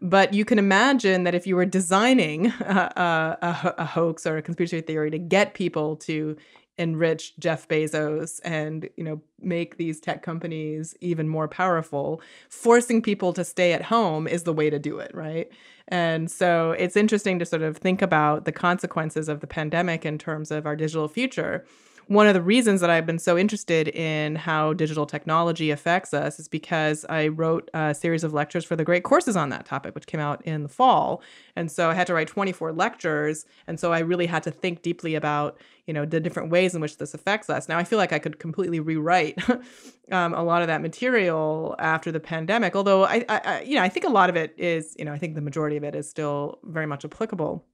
But 0.00 0.34
you 0.34 0.44
can 0.44 0.58
imagine 0.58 1.24
that 1.24 1.34
if 1.34 1.46
you 1.46 1.56
were 1.56 1.64
designing 1.64 2.46
a, 2.60 3.36
a, 3.42 3.74
a 3.78 3.84
hoax 3.84 4.26
or 4.26 4.36
a 4.36 4.42
conspiracy 4.42 4.80
theory 4.80 5.10
to 5.10 5.18
get 5.18 5.54
people 5.54 5.96
to 5.96 6.36
enrich 6.78 7.38
Jeff 7.38 7.68
Bezos 7.68 8.40
and 8.44 8.88
you 8.96 9.04
know 9.04 9.20
make 9.40 9.76
these 9.76 10.00
tech 10.00 10.22
companies 10.22 10.94
even 11.00 11.28
more 11.28 11.48
powerful. 11.48 12.20
Forcing 12.48 13.02
people 13.02 13.32
to 13.32 13.44
stay 13.44 13.72
at 13.72 13.82
home 13.82 14.26
is 14.26 14.42
the 14.44 14.52
way 14.52 14.70
to 14.70 14.78
do 14.78 14.98
it 14.98 15.10
right? 15.14 15.50
And 15.88 16.30
so 16.30 16.72
it's 16.72 16.96
interesting 16.96 17.38
to 17.38 17.46
sort 17.46 17.62
of 17.62 17.76
think 17.76 18.02
about 18.02 18.44
the 18.44 18.52
consequences 18.52 19.28
of 19.28 19.40
the 19.40 19.46
pandemic 19.46 20.04
in 20.04 20.18
terms 20.18 20.50
of 20.50 20.66
our 20.66 20.76
digital 20.76 21.08
future 21.08 21.64
one 22.08 22.28
of 22.28 22.34
the 22.34 22.42
reasons 22.42 22.80
that 22.80 22.90
I've 22.90 23.06
been 23.06 23.18
so 23.18 23.36
interested 23.36 23.88
in 23.88 24.36
how 24.36 24.72
digital 24.72 25.06
technology 25.06 25.70
affects 25.70 26.14
us 26.14 26.38
is 26.38 26.46
because 26.46 27.04
I 27.08 27.28
wrote 27.28 27.68
a 27.74 27.94
series 27.94 28.22
of 28.22 28.32
lectures 28.32 28.64
for 28.64 28.76
the 28.76 28.84
great 28.84 29.02
courses 29.02 29.34
on 29.34 29.48
that 29.48 29.66
topic, 29.66 29.94
which 29.94 30.06
came 30.06 30.20
out 30.20 30.40
in 30.46 30.62
the 30.62 30.68
fall. 30.68 31.20
And 31.56 31.70
so 31.70 31.90
I 31.90 31.94
had 31.94 32.06
to 32.06 32.14
write 32.14 32.28
24 32.28 32.72
lectures. 32.72 33.44
And 33.66 33.80
so 33.80 33.92
I 33.92 33.98
really 34.00 34.26
had 34.26 34.44
to 34.44 34.52
think 34.52 34.82
deeply 34.82 35.16
about, 35.16 35.58
you 35.88 35.94
know, 35.94 36.04
the 36.04 36.20
different 36.20 36.50
ways 36.50 36.76
in 36.76 36.80
which 36.80 36.98
this 36.98 37.12
affects 37.12 37.50
us. 37.50 37.68
Now 37.68 37.76
I 37.76 37.82
feel 37.82 37.98
like 37.98 38.12
I 38.12 38.20
could 38.20 38.38
completely 38.38 38.78
rewrite 38.78 39.38
um, 40.12 40.32
a 40.32 40.44
lot 40.44 40.62
of 40.62 40.68
that 40.68 40.82
material 40.82 41.74
after 41.80 42.12
the 42.12 42.20
pandemic, 42.20 42.76
although 42.76 43.04
I, 43.04 43.24
I, 43.28 43.62
you 43.62 43.74
know, 43.74 43.82
I 43.82 43.88
think 43.88 44.06
a 44.06 44.10
lot 44.10 44.30
of 44.30 44.36
it 44.36 44.54
is, 44.56 44.94
you 44.96 45.04
know, 45.04 45.12
I 45.12 45.18
think 45.18 45.34
the 45.34 45.40
majority 45.40 45.76
of 45.76 45.82
it 45.82 45.96
is 45.96 46.08
still 46.08 46.60
very 46.62 46.86
much 46.86 47.04
applicable 47.04 47.64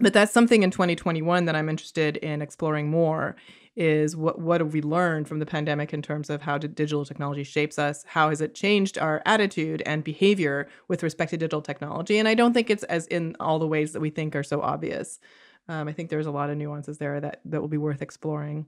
but 0.00 0.12
that's 0.12 0.32
something 0.32 0.62
in 0.62 0.70
2021 0.70 1.46
that 1.46 1.56
I'm 1.56 1.68
interested 1.68 2.16
in 2.18 2.42
exploring 2.42 2.88
more 2.88 3.36
is 3.76 4.16
what 4.16 4.40
what 4.40 4.60
have 4.60 4.72
we 4.72 4.82
learned 4.82 5.28
from 5.28 5.38
the 5.38 5.46
pandemic 5.46 5.92
in 5.94 6.02
terms 6.02 6.28
of 6.28 6.42
how 6.42 6.58
digital 6.58 7.04
technology 7.04 7.44
shapes 7.44 7.78
us? 7.78 8.04
How 8.08 8.28
has 8.30 8.40
it 8.40 8.54
changed 8.54 8.98
our 8.98 9.22
attitude 9.24 9.82
and 9.86 10.02
behavior 10.02 10.68
with 10.88 11.02
respect 11.02 11.30
to 11.30 11.36
digital 11.36 11.62
technology? 11.62 12.18
And 12.18 12.28
i 12.28 12.34
don't 12.34 12.52
think 12.52 12.70
it's 12.70 12.84
as 12.84 13.06
in 13.06 13.36
all 13.40 13.58
the 13.58 13.66
ways 13.66 13.92
that 13.92 14.00
we 14.00 14.10
think 14.10 14.34
are 14.34 14.42
so 14.42 14.60
obvious. 14.60 15.20
Um, 15.68 15.88
i 15.88 15.92
think 15.92 16.10
there's 16.10 16.26
a 16.26 16.32
lot 16.32 16.50
of 16.50 16.56
nuances 16.56 16.98
there 16.98 17.20
that 17.20 17.40
that 17.44 17.60
will 17.60 17.68
be 17.68 17.78
worth 17.78 18.02
exploring 18.02 18.66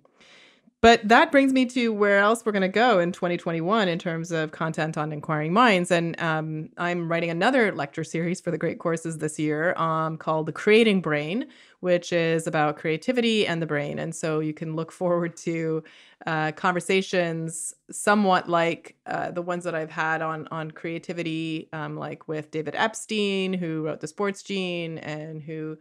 but 0.83 1.07
that 1.07 1.31
brings 1.31 1.53
me 1.53 1.65
to 1.65 1.93
where 1.93 2.19
else 2.19 2.45
we're 2.45 2.51
going 2.51 2.63
to 2.63 2.69
go 2.69 2.99
in 2.99 3.13
2021 3.13 3.87
in 3.87 4.01
terms 4.01 4.33
of 4.33 4.51
content 4.51 4.99
on 4.99 5.13
inquiring 5.13 5.53
minds. 5.53 5.93
And 5.93 6.21
um, 6.21 6.71
I'm 6.77 7.09
writing 7.09 7.31
another 7.31 7.71
lecture 7.71 8.03
series 8.03 8.41
for 8.41 8.51
the 8.51 8.59
great 8.59 8.81
courses 8.81 9.19
this 9.19 9.39
year 9.39 9.75
um, 9.75 10.17
called 10.17 10.47
The 10.47 10.53
Creating 10.53 11.01
Brain, 11.01 11.47
which 11.79 12.13
is 12.13 12.49
about 12.49 12.79
creativity 12.79 13.47
and 13.47 13.63
the 13.63 13.67
brain. 13.67 14.01
And 14.01 14.13
so 14.13 14.41
you 14.41 14.53
can 14.53 14.75
look 14.75 14.91
forward 14.91 15.37
to 15.39 15.85
uh, 16.27 16.51
conversations 16.51 17.75
somewhat 17.89 18.49
like 18.49 18.97
uh, 19.07 19.31
the 19.31 19.43
ones 19.43 19.63
that 19.63 19.77
I've 19.77 19.91
had 19.91 20.21
on, 20.21 20.49
on 20.51 20.73
creativity, 20.73 21.69
um, 21.73 21.97
like 21.97 22.27
with 22.27 22.51
David 22.51 22.75
Epstein, 22.75 23.53
who 23.53 23.85
wrote 23.85 24.01
The 24.01 24.09
Sports 24.09 24.43
Gene 24.43 24.99
and 24.99 25.43
who, 25.43 25.79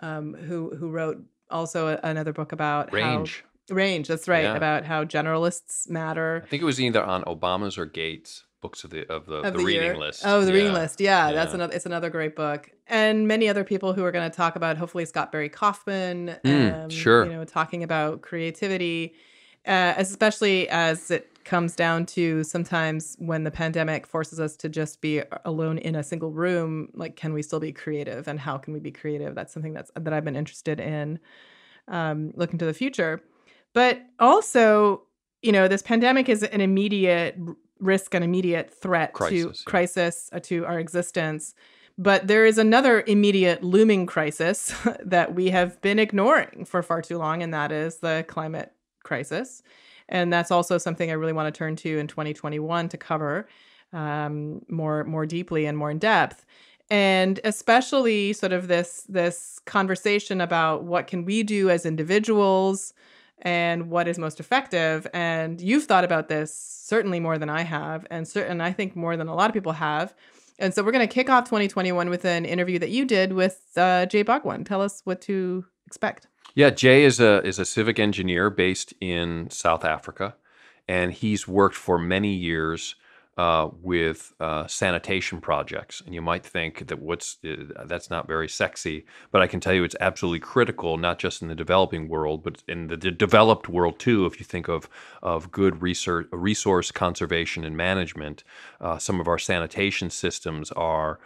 um, 0.00 0.34
who, 0.34 0.76
who 0.76 0.90
wrote 0.90 1.22
also 1.50 1.98
another 2.02 2.34
book 2.34 2.52
about 2.52 2.92
range. 2.92 3.46
Range, 3.70 4.06
that's 4.08 4.28
right, 4.28 4.44
Yeah. 4.44 4.56
about 4.56 4.84
how 4.84 5.04
generalists 5.04 5.88
matter. 5.88 6.42
I 6.44 6.48
think 6.48 6.62
it 6.62 6.66
was 6.66 6.80
either 6.80 7.02
on 7.02 7.22
Obama's 7.24 7.78
or 7.78 7.86
Gates 7.86 8.44
books 8.60 8.84
of 8.84 8.90
the 8.90 9.10
of 9.12 9.26
the, 9.26 9.36
of 9.36 9.54
the, 9.54 9.58
reading 9.64 9.82
year. 9.82 9.96
list. 9.96 10.22
Oh, 10.24 10.44
the 10.44 10.52
reading 10.52 10.72
list. 10.72 11.00
Yeah, 11.00 11.32
that's 11.32 11.52
another. 11.52 11.74
It's 11.74 11.86
another 11.86 12.10
great 12.10 12.34
book, 12.36 12.70
and 12.86 13.26
many 13.28 13.48
other 13.48 13.64
people 13.64 13.92
who 13.92 14.04
are 14.04 14.12
going 14.12 14.28
to 14.30 14.34
talk 14.36 14.56
about. 14.56 14.76
Hopefully, 14.78 15.04
Scott 15.04 15.32
Barry 15.32 15.48
Kaufman. 15.48 16.36
Mm, 16.44 16.84
um, 16.84 16.90
sure. 16.90 17.24
You 17.26 17.32
know, 17.32 17.44
talking 17.44 17.82
about 17.82 18.22
creativity, 18.22 19.14
uh, 19.66 19.94
especially 19.96 20.68
as 20.68 21.10
it 21.10 21.28
comes 21.44 21.74
down 21.74 22.06
to 22.06 22.44
sometimes 22.44 23.16
when 23.18 23.42
the 23.42 23.50
pandemic 23.50 24.06
forces 24.06 24.38
us 24.38 24.56
to 24.56 24.68
just 24.68 25.00
be 25.00 25.22
alone 25.44 25.76
in 25.78 25.96
a 25.96 26.02
single 26.04 26.30
room. 26.30 26.88
Like, 26.94 27.16
can 27.16 27.32
we 27.32 27.42
still 27.42 27.58
be 27.60 27.72
creative, 27.72 28.28
and 28.28 28.38
how 28.38 28.58
can 28.58 28.72
we 28.74 28.80
be 28.80 28.92
creative? 28.92 29.34
That's 29.34 29.52
something 29.52 29.72
that's 29.72 29.90
that 29.98 30.12
I've 30.12 30.24
been 30.24 30.36
interested 30.36 30.78
in. 30.78 31.18
Um, 31.88 32.32
looking 32.36 32.60
to 32.60 32.64
the 32.64 32.74
future, 32.74 33.20
but 33.74 34.02
also, 34.18 35.02
you 35.42 35.52
know, 35.52 35.68
this 35.68 35.82
pandemic 35.82 36.28
is 36.28 36.42
an 36.42 36.60
immediate 36.60 37.36
risk, 37.78 38.14
an 38.14 38.22
immediate 38.22 38.72
threat 38.72 39.12
Crisis, 39.12 39.58
to 39.58 39.64
crisis 39.64 40.30
uh, 40.32 40.40
to 40.40 40.64
our 40.66 40.78
existence. 40.78 41.54
But 41.98 42.26
there 42.26 42.46
is 42.46 42.58
another 42.58 43.04
immediate 43.06 43.62
looming 43.62 44.06
crisis 44.06 44.74
that 45.04 45.34
we 45.34 45.50
have 45.50 45.80
been 45.82 45.98
ignoring 45.98 46.64
for 46.64 46.82
far 46.82 47.02
too 47.02 47.18
long, 47.18 47.42
and 47.42 47.52
that 47.52 47.70
is 47.70 47.98
the 47.98 48.24
climate 48.28 48.72
crisis. 49.02 49.62
And 50.08 50.32
that's 50.32 50.50
also 50.50 50.78
something 50.78 51.10
I 51.10 51.14
really 51.14 51.32
want 51.32 51.52
to 51.52 51.56
turn 51.56 51.76
to 51.76 51.98
in 51.98 52.06
2021 52.06 52.88
to 52.90 52.96
cover 52.96 53.48
um, 53.92 54.62
more 54.68 55.04
more 55.04 55.26
deeply 55.26 55.66
and 55.66 55.76
more 55.76 55.90
in 55.90 55.98
depth. 55.98 56.44
And 56.90 57.40
especially 57.44 58.32
sort 58.32 58.52
of 58.52 58.68
this 58.68 59.04
this 59.08 59.60
conversation 59.64 60.40
about 60.40 60.84
what 60.84 61.06
can 61.06 61.24
we 61.24 61.42
do 61.42 61.70
as 61.70 61.86
individuals 61.86 62.94
and 63.42 63.90
what 63.90 64.08
is 64.08 64.18
most 64.18 64.40
effective. 64.40 65.06
And 65.12 65.60
you've 65.60 65.84
thought 65.84 66.04
about 66.04 66.28
this 66.28 66.54
certainly 66.54 67.20
more 67.20 67.38
than 67.38 67.50
I 67.50 67.62
have, 67.62 68.06
and 68.10 68.26
certain 68.26 68.60
I 68.60 68.72
think 68.72 68.96
more 68.96 69.16
than 69.16 69.28
a 69.28 69.34
lot 69.34 69.50
of 69.50 69.54
people 69.54 69.72
have. 69.72 70.14
And 70.58 70.72
so 70.72 70.82
we're 70.82 70.92
going 70.92 71.06
to 71.06 71.12
kick 71.12 71.28
off 71.28 71.44
2021 71.44 72.08
with 72.08 72.24
an 72.24 72.44
interview 72.44 72.78
that 72.78 72.90
you 72.90 73.04
did 73.04 73.32
with 73.32 73.62
uh, 73.76 74.06
Jay 74.06 74.22
Bhagwan. 74.22 74.64
Tell 74.64 74.80
us 74.80 75.00
what 75.04 75.20
to 75.22 75.64
expect. 75.86 76.28
Yeah, 76.54 76.70
Jay 76.70 77.04
is 77.04 77.18
a 77.18 77.42
is 77.46 77.58
a 77.58 77.64
civic 77.64 77.98
engineer 77.98 78.50
based 78.50 78.92
in 79.00 79.48
South 79.50 79.84
Africa, 79.84 80.36
and 80.86 81.12
he's 81.12 81.48
worked 81.48 81.76
for 81.76 81.98
many 81.98 82.34
years 82.34 82.94
uh, 83.38 83.68
with 83.80 84.34
uh, 84.40 84.66
sanitation 84.66 85.40
projects. 85.40 86.02
And 86.04 86.14
you 86.14 86.20
might 86.20 86.44
think 86.44 86.86
that 86.88 86.98
what's 86.98 87.38
uh, 87.44 87.84
that's 87.86 88.10
not 88.10 88.26
very 88.26 88.48
sexy, 88.48 89.06
but 89.30 89.40
I 89.40 89.46
can 89.46 89.58
tell 89.58 89.72
you 89.72 89.84
it's 89.84 89.96
absolutely 90.00 90.40
critical, 90.40 90.98
not 90.98 91.18
just 91.18 91.40
in 91.40 91.48
the 91.48 91.54
developing 91.54 92.08
world, 92.08 92.42
but 92.42 92.62
in 92.68 92.88
the, 92.88 92.96
the 92.96 93.10
developed 93.10 93.68
world 93.68 93.98
too. 93.98 94.26
If 94.26 94.38
you 94.38 94.44
think 94.44 94.68
of 94.68 94.88
of 95.22 95.50
good 95.50 95.80
research, 95.80 96.28
resource 96.30 96.90
conservation 96.90 97.64
and 97.64 97.76
management, 97.76 98.44
uh, 98.80 98.98
some 98.98 99.18
of 99.18 99.28
our 99.28 99.38
sanitation 99.38 100.10
systems 100.10 100.70
are 100.72 101.18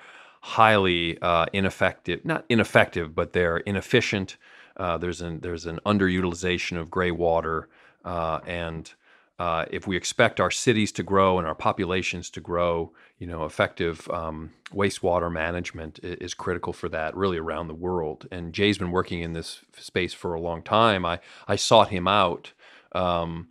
highly 0.42 1.18
uh, 1.20 1.46
ineffective. 1.52 2.24
Not 2.24 2.44
ineffective, 2.48 3.16
but 3.16 3.32
they're 3.32 3.58
inefficient. 3.58 4.36
Uh, 4.76 4.96
there's 4.96 5.22
an 5.22 5.40
there's 5.40 5.66
an 5.66 5.80
underutilization 5.84 6.78
of 6.78 6.88
gray 6.88 7.10
water, 7.10 7.68
and 8.04 8.92
uh, 9.38 9.66
if 9.70 9.86
we 9.86 9.96
expect 9.96 10.40
our 10.40 10.50
cities 10.50 10.92
to 10.92 11.02
grow 11.02 11.38
and 11.38 11.46
our 11.46 11.54
populations 11.54 12.30
to 12.30 12.40
grow, 12.40 12.92
you 13.18 13.26
know, 13.26 13.44
effective 13.44 14.08
um, 14.10 14.52
wastewater 14.72 15.30
management 15.30 16.00
i- 16.02 16.16
is 16.20 16.34
critical 16.34 16.72
for 16.72 16.88
that, 16.88 17.14
really 17.16 17.36
around 17.38 17.68
the 17.68 17.74
world. 17.74 18.26
And 18.30 18.52
Jay's 18.52 18.78
been 18.78 18.90
working 18.92 19.20
in 19.20 19.32
this 19.34 19.60
space 19.78 20.14
for 20.14 20.34
a 20.34 20.40
long 20.40 20.62
time. 20.62 21.04
I 21.04 21.20
I 21.48 21.56
sought 21.56 21.88
him 21.88 22.08
out. 22.08 22.52
Um, 22.92 23.48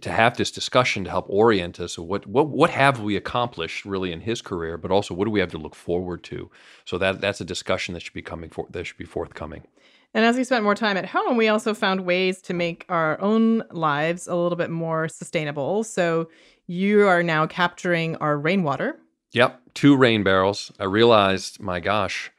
to 0.00 0.10
have 0.12 0.36
this 0.36 0.50
discussion 0.52 1.02
to 1.04 1.10
help 1.10 1.26
orient 1.28 1.80
us 1.80 1.98
what, 1.98 2.24
what 2.26 2.48
what 2.48 2.70
have 2.70 3.00
we 3.00 3.16
accomplished 3.16 3.84
really 3.84 4.12
in 4.12 4.20
his 4.20 4.40
career, 4.40 4.76
but 4.78 4.90
also 4.92 5.14
what 5.14 5.24
do 5.24 5.30
we 5.30 5.40
have 5.40 5.50
to 5.50 5.58
look 5.58 5.74
forward 5.74 6.22
to. 6.24 6.50
So 6.84 6.98
that 6.98 7.20
that's 7.20 7.40
a 7.40 7.44
discussion 7.44 7.94
that 7.94 8.00
should 8.02 8.12
be 8.14 8.22
coming 8.22 8.50
for 8.50 8.66
that 8.70 8.84
should 8.86 8.98
be 8.98 9.04
forthcoming. 9.04 9.64
And 10.14 10.24
as 10.24 10.36
we 10.36 10.44
spent 10.44 10.64
more 10.64 10.74
time 10.74 10.96
at 10.96 11.06
home, 11.06 11.36
we 11.36 11.48
also 11.48 11.74
found 11.74 12.06
ways 12.06 12.40
to 12.42 12.54
make 12.54 12.86
our 12.88 13.20
own 13.20 13.62
lives 13.70 14.26
a 14.26 14.34
little 14.34 14.56
bit 14.56 14.70
more 14.70 15.08
sustainable. 15.08 15.84
So 15.84 16.28
you 16.66 17.06
are 17.06 17.22
now 17.22 17.46
capturing 17.46 18.16
our 18.16 18.38
rainwater. 18.38 18.98
Yep, 19.32 19.60
two 19.74 19.96
rain 19.96 20.22
barrels. 20.22 20.72
I 20.80 20.84
realized, 20.84 21.60
my 21.60 21.80
gosh, 21.80 22.30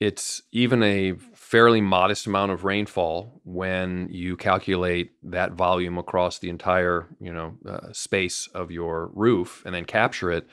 it's 0.00 0.42
even 0.52 0.82
a 0.82 1.14
fairly 1.34 1.80
modest 1.80 2.26
amount 2.26 2.52
of 2.52 2.64
rainfall 2.64 3.40
when 3.44 4.08
you 4.10 4.36
calculate 4.36 5.12
that 5.22 5.52
volume 5.52 5.98
across 5.98 6.38
the 6.38 6.48
entire, 6.48 7.06
you 7.20 7.32
know, 7.32 7.56
uh, 7.68 7.92
space 7.92 8.48
of 8.54 8.70
your 8.70 9.10
roof 9.14 9.62
and 9.66 9.74
then 9.74 9.84
capture 9.84 10.30
it. 10.30 10.46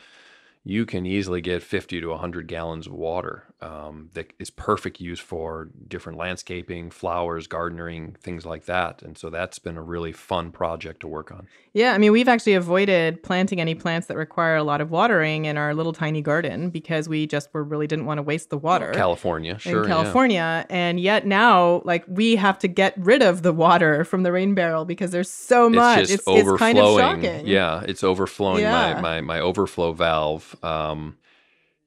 You 0.64 0.86
can 0.86 1.06
easily 1.06 1.42
get 1.42 1.64
50 1.64 2.02
to 2.02 2.08
100 2.10 2.48
gallons 2.48 2.86
of 2.86 2.94
water 2.94 3.46
um, 3.62 4.10
that 4.14 4.32
is 4.40 4.50
perfect 4.52 5.00
use 5.00 5.20
for 5.20 5.70
different 5.88 6.18
landscaping, 6.20 6.92
flowers, 6.92 7.48
gardening, 7.48 8.16
things 8.22 8.46
like 8.46 8.66
that. 8.66 9.02
And 9.02 9.18
so 9.18 9.30
that's 9.30 9.58
been 9.60 9.78
a 9.78 9.82
really 9.82 10.12
fun 10.12 10.52
project 10.52 11.00
to 11.02 11.08
work 11.08 11.32
on. 11.32 11.48
Yeah, 11.74 11.94
I 11.94 11.98
mean, 12.00 12.12
we've 12.12 12.28
actually 12.28 12.54
avoided 12.54 13.24
planting 13.24 13.62
any 13.62 13.76
plants 13.76 14.08
that 14.08 14.18
require 14.18 14.56
a 14.56 14.64
lot 14.64 14.82
of 14.82 14.92
watering 14.92 15.46
in 15.46 15.58
our 15.58 15.74
little 15.74 15.94
tiny 15.94 16.22
garden 16.22 16.70
because 16.70 17.08
we 17.08 17.26
just 17.28 17.52
were 17.54 17.64
really 17.64 17.88
didn't 17.88 18.06
want 18.06 18.18
to 18.18 18.24
waste 18.24 18.50
the 18.50 18.58
water. 18.58 18.92
California, 18.94 19.58
sure. 19.58 19.84
In 19.84 19.88
California. 19.88 20.66
Yeah. 20.70 20.76
And 20.76 21.00
yet 21.00 21.26
now, 21.26 21.82
like, 21.86 22.04
we 22.08 22.36
have 22.36 22.60
to 22.60 22.68
get 22.68 22.94
rid 22.98 23.22
of 23.24 23.42
the 23.42 23.54
water 23.54 24.04
from 24.04 24.24
the 24.24 24.32
rain 24.32 24.54
barrel 24.54 24.86
because 24.86 25.12
there's 25.12 25.30
so 25.32 25.70
much. 25.70 26.02
It's, 26.02 26.12
it's, 26.12 26.24
it's 26.28 26.58
kind 26.58 26.78
of 26.78 27.00
shocking. 27.00 27.48
Yeah, 27.48 27.84
it's 27.88 28.04
overflowing 28.04 28.62
Yeah. 28.62 28.96
my, 28.96 29.02
my, 29.02 29.22
my 29.22 29.40
overflow 29.40 29.94
valve. 29.94 30.51
Um, 30.64 31.18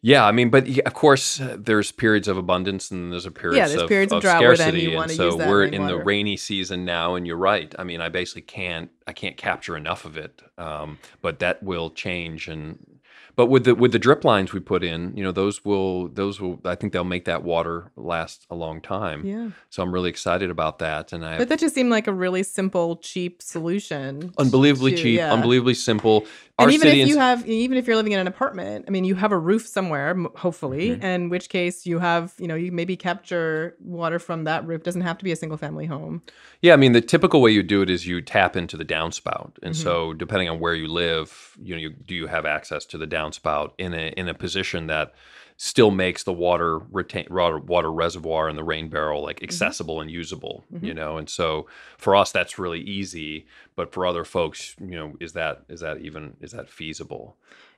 yeah, 0.07 0.27
I 0.27 0.33
mean, 0.33 0.51
but 0.51 0.69
of 0.81 0.93
course, 0.93 1.41
there's 1.43 1.91
periods 1.91 2.29
of 2.29 2.37
abundance 2.37 2.91
and 2.91 3.11
there's 3.11 3.25
a 3.25 3.31
periods 3.31 3.71
there's 3.71 3.83
of, 3.85 3.89
periods 3.89 4.13
of 4.13 4.19
of 4.19 4.23
drought 4.23 4.37
scarcity, 4.41 4.95
and 4.95 5.11
so 5.11 5.35
we're 5.35 5.65
in 5.65 5.87
the 5.87 5.97
rainy 5.97 6.37
season 6.37 6.85
now. 6.85 7.15
And 7.15 7.27
you're 7.27 7.39
right. 7.39 7.75
I 7.79 7.85
mean, 7.85 8.03
I 8.03 8.11
basically 8.11 8.43
can't 8.43 8.91
I 9.07 9.15
can't 9.15 9.39
capture 9.39 9.79
enough 9.79 10.05
of 10.05 10.19
it, 10.19 10.43
um, 10.59 10.99
but 11.23 11.39
that 11.39 11.63
will 11.63 11.89
change. 11.89 12.49
And 12.49 13.01
but 13.35 13.47
with 13.47 13.65
the 13.65 13.75
with 13.75 13.93
the 13.93 13.99
drip 13.99 14.25
lines 14.25 14.53
we 14.53 14.61
put 14.61 14.85
in, 14.85 15.17
you 15.17 15.25
know, 15.25 15.33
those 15.33 15.65
will 15.65 16.09
those 16.09 16.39
will 16.39 16.61
I 16.67 16.75
think 16.75 16.93
they'll 16.93 17.03
make 17.05 17.25
that 17.25 17.43
water 17.43 17.91
last 17.97 18.47
a 18.51 18.55
long 18.55 18.83
time. 18.83 19.25
Yeah. 19.25 19.49
So 19.71 19.83
I'm 19.83 19.91
really 19.91 20.11
excited 20.11 20.51
about 20.51 20.81
that. 20.81 21.15
And 21.15 21.25
I 21.25 21.39
But 21.39 21.49
that 21.49 21.59
just 21.59 21.75
seemed 21.75 21.91
like 21.91 22.07
a 22.07 22.13
really 22.13 22.43
simple, 22.43 22.97
cheap 22.97 23.41
solution. 23.41 24.35
unbelievably 24.39 24.93
to- 24.93 24.97
cheap, 25.03 25.17
yeah. 25.17 25.33
unbelievably 25.33 25.75
simple. 25.75 26.27
And 26.57 26.71
even 26.71 26.87
if 26.89 27.09
you 27.09 27.19
have, 27.19 27.47
even 27.49 27.77
if 27.77 27.87
you're 27.87 27.97
living 27.97 28.13
in 28.13 28.21
an 28.21 28.29
apartment, 28.29 28.85
I 28.87 28.91
mean, 28.93 29.05
you 29.05 29.17
have 29.17 29.33
a 29.33 29.39
roof 29.39 29.67
somewhere, 29.67 30.17
hopefully, 30.37 30.91
Mm-hmm. 30.91 31.05
in 31.05 31.29
which 31.29 31.49
case 31.49 31.85
you 31.85 31.99
have, 31.99 32.33
you 32.39 32.47
know, 32.47 32.55
you 32.55 32.71
maybe 32.71 32.97
capture 32.97 33.75
water 33.81 34.19
from 34.21 34.45
that 34.45 34.65
roof. 34.67 34.83
Doesn't 34.85 35.01
have 35.01 35.19
to 35.19 35.25
be 35.25 35.33
a 35.33 35.37
single 35.37 35.59
family 35.59 35.87
home. 35.87 36.23
Yeah, 36.63 36.75
I 36.75 36.77
mean 36.77 36.93
the 36.93 37.01
typical 37.01 37.43
way 37.43 37.51
you 37.51 37.63
do 37.65 37.83
it 37.83 37.91
is 37.91 38.07
you 38.07 38.21
tap 38.21 38.55
into 38.57 38.77
the 38.77 38.85
downspout, 38.85 39.53
and 39.63 39.75
Mhm. 39.75 39.83
so 39.83 40.13
depending 40.13 40.49
on 40.49 40.61
where 40.61 40.75
you 40.75 40.87
live, 40.87 41.57
you 41.61 41.75
know, 41.75 41.81
you, 41.81 41.91
do 41.91 42.15
you 42.15 42.29
have 42.29 42.47
access 42.47 42.85
to 42.87 42.99
the 42.99 43.07
downspout 43.07 43.73
in 43.79 43.93
a 43.93 44.13
in 44.17 44.29
a 44.29 44.35
position 44.35 44.87
that 44.87 45.13
still 45.57 45.91
makes 45.91 46.25
the 46.25 46.33
water 46.33 46.79
retain 46.79 47.27
water, 47.31 47.59
water 47.59 47.93
reservoir 47.93 48.49
and 48.49 48.59
the 48.59 48.65
rain 48.65 48.89
barrel 48.89 49.23
like 49.23 49.43
accessible 49.43 50.01
and 50.01 50.11
usable, 50.11 50.65
you 50.81 50.93
Mhm. 50.93 50.95
know, 50.95 51.17
and 51.17 51.29
so 51.31 51.67
for 51.99 52.17
us 52.17 52.33
that's 52.33 52.59
really 52.59 52.81
easy, 52.81 53.47
but 53.77 53.93
for 53.93 54.07
other 54.07 54.25
folks, 54.25 54.75
you 54.81 54.97
know, 54.97 55.15
is 55.21 55.33
that 55.35 55.65
is 55.69 55.81
that 55.81 55.99
even 56.01 56.37
is 56.41 56.53
that 56.53 56.69
feasible? 56.69 57.37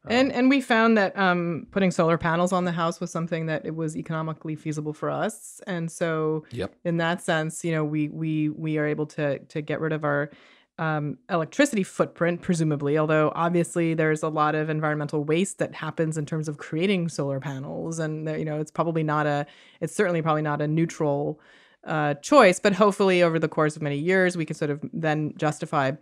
And 0.08 0.32
and 0.32 0.48
we 0.48 0.60
found 0.60 0.96
that 0.96 1.16
um, 1.18 1.66
putting 1.72 1.90
solar 1.90 2.16
panels 2.16 2.52
on 2.52 2.64
the 2.64 2.72
house 2.72 3.00
was 3.00 3.10
something 3.10 3.46
that 3.46 3.66
it 3.66 3.74
was 3.74 3.96
economically 3.96 4.54
feasible 4.54 4.92
for 4.92 5.10
us. 5.10 5.60
And 5.66 5.90
so, 5.90 6.44
Yep. 6.50 6.76
in 6.84 6.98
that 6.98 7.20
sense, 7.22 7.64
you 7.64 7.72
know, 7.72 7.84
we 7.84 8.08
we 8.10 8.50
we 8.50 8.78
are 8.78 8.86
able 8.86 9.06
to 9.06 9.40
to 9.40 9.60
get 9.60 9.80
rid 9.80 9.92
of 9.92 10.04
our 10.04 10.30
um, 10.78 11.18
electricity 11.30 11.82
footprint, 11.82 12.42
presumably. 12.42 12.98
Although 12.98 13.32
obviously 13.34 13.94
there's 13.94 14.22
a 14.22 14.28
lot 14.28 14.54
of 14.54 14.68
environmental 14.68 15.24
waste 15.24 15.58
that 15.58 15.74
happens 15.74 16.18
in 16.18 16.26
terms 16.26 16.48
of 16.48 16.58
creating 16.58 17.08
solar 17.08 17.40
panels, 17.40 17.98
and 17.98 18.28
you 18.38 18.44
know, 18.44 18.60
it's 18.60 18.70
probably 18.70 19.02
not 19.02 19.26
a, 19.26 19.46
it's 19.80 19.94
certainly 19.94 20.22
probably 20.22 20.42
not 20.42 20.60
a 20.60 20.68
neutral 20.68 21.40
uh, 21.84 22.14
choice. 22.14 22.60
But 22.60 22.74
hopefully, 22.74 23.22
over 23.22 23.38
the 23.38 23.48
course 23.48 23.76
of 23.76 23.82
many 23.82 23.98
years, 23.98 24.36
we 24.36 24.44
can 24.44 24.56
sort 24.56 24.70
of 24.70 24.80
then 24.92 25.32
justify. 25.36 25.92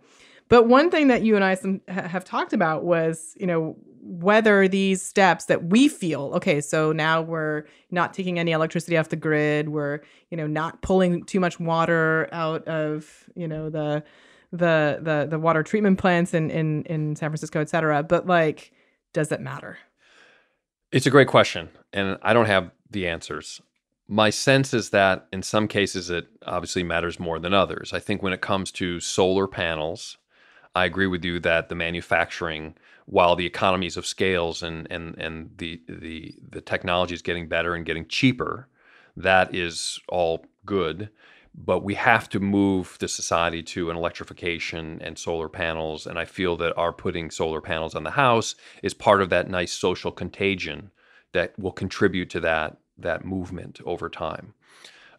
But 0.47 0.67
one 0.67 0.91
thing 0.91 1.07
that 1.07 1.23
you 1.23 1.35
and 1.35 1.43
I 1.43 1.55
some, 1.55 1.81
ha- 1.89 2.07
have 2.07 2.23
talked 2.23 2.53
about 2.53 2.83
was, 2.83 3.35
you 3.39 3.47
know, 3.47 3.75
whether 4.01 4.67
these 4.67 5.01
steps 5.01 5.45
that 5.45 5.65
we 5.65 5.87
feel, 5.87 6.31
okay, 6.35 6.61
so 6.61 6.91
now 6.91 7.21
we're 7.23 7.63
not 7.89 8.13
taking 8.13 8.37
any 8.37 8.51
electricity 8.51 8.97
off 8.97 9.09
the 9.09 9.15
grid, 9.15 9.69
we're, 9.69 10.01
you 10.29 10.37
know, 10.37 10.45
not 10.45 10.83
pulling 10.83 11.23
too 11.23 11.39
much 11.39 11.59
water 11.59 12.29
out 12.31 12.63
of, 12.67 13.27
you 13.35 13.47
know, 13.47 13.71
the 13.71 14.03
the 14.57 14.99
the 15.01 15.27
the 15.29 15.39
water 15.39 15.63
treatment 15.63 15.99
plants 15.99 16.33
in 16.33 16.49
in 16.49 16.83
in 16.83 17.15
San 17.15 17.29
Francisco, 17.29 17.61
et 17.61 17.69
cetera. 17.69 18.03
But 18.03 18.27
like, 18.27 18.71
does 19.13 19.31
it 19.31 19.41
matter? 19.41 19.77
It's 20.91 21.05
a 21.05 21.11
great 21.11 21.27
question, 21.27 21.69
and 21.93 22.17
I 22.21 22.33
don't 22.33 22.45
have 22.45 22.71
the 22.89 23.07
answers. 23.07 23.61
My 24.07 24.29
sense 24.29 24.73
is 24.73 24.91
that 24.91 25.27
in 25.33 25.41
some 25.41 25.67
cases 25.67 26.09
it 26.09 26.27
obviously 26.45 26.83
matters 26.83 27.19
more 27.19 27.39
than 27.39 27.53
others. 27.53 27.91
I 27.91 27.99
think 27.99 28.21
when 28.21 28.33
it 28.33 28.41
comes 28.41 28.71
to 28.73 28.99
solar 28.99 29.47
panels, 29.47 30.17
I 30.75 30.85
agree 30.85 31.07
with 31.07 31.25
you 31.25 31.39
that 31.39 31.69
the 31.69 31.75
manufacturing, 31.75 32.75
while 33.07 33.35
the 33.35 33.47
economies 33.47 33.97
of 33.97 34.05
scales 34.05 34.61
and 34.61 34.87
and 34.91 35.17
and 35.17 35.49
the 35.57 35.81
the 35.89 36.35
the 36.49 36.61
technology 36.61 37.15
is 37.15 37.21
getting 37.21 37.47
better 37.47 37.73
and 37.73 37.85
getting 37.85 38.07
cheaper, 38.07 38.67
that 39.17 39.55
is 39.55 39.99
all 40.07 40.45
good. 40.65 41.09
But 41.57 41.83
we 41.83 41.93
have 41.95 42.27
to 42.29 42.39
move 42.39 42.97
the 42.99 43.07
society 43.07 43.63
to 43.63 43.89
an 43.89 43.97
electrification 43.97 45.01
and 45.01 45.17
solar 45.17 45.47
panels. 45.47 46.05
And 46.05 46.19
I 46.19 46.25
feel 46.25 46.57
that 46.57 46.75
our 46.77 46.91
putting 46.91 47.31
solar 47.31 47.61
panels 47.61 47.95
on 47.95 48.03
the 48.03 48.11
house 48.11 48.55
is 48.83 48.93
part 48.93 49.21
of 49.21 49.29
that 49.29 49.49
nice 49.49 49.71
social 49.71 50.11
contagion 50.11 50.91
that 51.31 51.57
will 51.57 51.71
contribute 51.71 52.29
to 52.31 52.39
that 52.41 52.77
that 52.97 53.25
movement 53.25 53.79
over 53.85 54.09
time. 54.09 54.53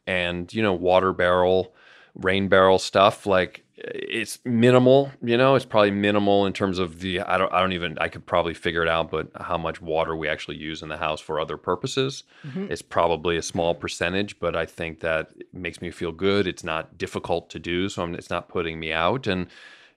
And 0.07 0.53
you 0.53 0.63
know, 0.63 0.73
water 0.73 1.13
barrel, 1.13 1.75
rain 2.15 2.49
barrel 2.49 2.79
stuff 2.79 3.27
like 3.27 3.66
it's 3.79 4.39
minimal. 4.45 5.11
You 5.23 5.37
know, 5.37 5.55
it's 5.55 5.67
probably 5.67 5.91
minimal 5.91 6.47
in 6.47 6.53
terms 6.55 6.79
of 6.79 7.01
the 7.01 7.21
I 7.21 7.37
don't 7.37 7.53
I 7.53 7.61
don't 7.61 7.73
even 7.73 7.99
I 7.99 8.09
could 8.09 8.25
probably 8.25 8.55
figure 8.55 8.83
it 8.83 8.89
out, 8.89 9.11
but 9.11 9.29
how 9.39 9.59
much 9.59 9.83
water 9.83 10.17
we 10.17 10.29
actually 10.29 10.57
use 10.57 10.83
in 10.83 10.89
the 10.89 10.97
house 10.97 11.21
for 11.21 11.39
other 11.39 11.57
purposes. 11.59 12.25
Mhm. 12.47 12.71
It's 12.71 12.83
probably 12.83 13.37
a 13.37 13.43
small 13.43 13.75
percentage, 13.75 14.39
but 14.39 14.57
I 14.57 14.65
think 14.65 15.01
that 15.01 15.33
makes 15.53 15.83
me 15.83 15.91
feel 15.91 16.13
good. 16.13 16.47
It's 16.47 16.65
not 16.65 16.97
difficult 16.97 17.51
to 17.51 17.59
do, 17.59 17.89
so 17.91 18.03
I'm, 18.03 18.15
it's 18.15 18.31
not 18.31 18.49
putting 18.49 18.81
me 18.81 18.93
out. 18.93 19.27
And 19.27 19.47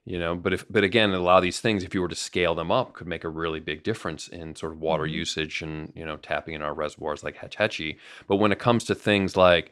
you 0.04 0.18
know, 0.18 0.34
but 0.34 0.52
if 0.52 0.66
but 0.68 0.84
again, 0.84 1.12
a 1.12 1.18
lot 1.20 1.38
of 1.38 1.42
these 1.42 1.60
things, 1.60 1.82
if 1.82 1.94
you 1.94 2.02
were 2.02 2.08
to 2.08 2.14
scale 2.14 2.54
them 2.54 2.70
up, 2.70 2.92
could 2.92 3.06
make 3.06 3.24
a 3.24 3.28
really 3.28 3.60
big 3.60 3.82
difference 3.82 4.28
in 4.28 4.56
sort 4.56 4.72
of 4.72 4.80
water 4.80 5.04
Mhm. 5.04 5.12
usage 5.12 5.62
and 5.62 5.90
you 5.94 6.04
know 6.04 6.16
tapping 6.18 6.52
in 6.54 6.60
our 6.62 6.74
reservoirs 6.74 7.22
like 7.24 7.36
Hetch 7.36 7.56
Hetchy. 7.56 7.98
But 8.26 8.36
when 8.36 8.52
it 8.52 8.58
comes 8.58 8.84
to 8.84 8.94
things 8.94 9.36
like 9.38 9.70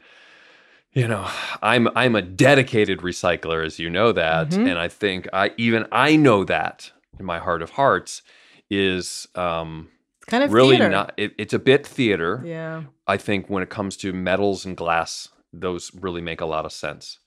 you 0.93 1.07
know, 1.07 1.27
I'm 1.61 1.87
I'm 1.95 2.15
a 2.15 2.21
dedicated 2.21 2.99
recycler, 2.99 3.65
as 3.65 3.79
you 3.79 3.89
know 3.89 4.11
that, 4.11 4.49
Mhm. 4.49 4.69
and 4.69 4.79
I 4.79 4.87
think 4.87 5.27
I 5.33 5.51
even 5.57 5.85
I 5.91 6.15
know 6.15 6.43
that 6.45 6.91
in 7.19 7.25
my 7.25 7.39
heart 7.39 7.61
of 7.61 7.71
hearts 7.71 8.21
is 8.69 9.27
um, 9.35 9.89
it's 10.21 10.25
Kind 10.27 10.43
of 10.43 10.51
really 10.53 10.77
theater. 10.77 10.89
not. 10.91 11.13
It, 11.17 11.33
it's 11.37 11.53
a 11.53 11.59
bit 11.59 11.85
theater. 11.85 12.41
Yeah. 12.45 12.83
I 13.07 13.17
think 13.17 13.49
when 13.49 13.63
it 13.63 13.69
comes 13.69 13.97
to 13.97 14.13
metals 14.13 14.65
and 14.65 14.77
glass, 14.77 15.29
those 15.51 15.91
really 15.93 16.21
make 16.21 16.41
a 16.41 16.45
lot 16.45 16.65
of 16.65 16.71
sense. 16.71 17.19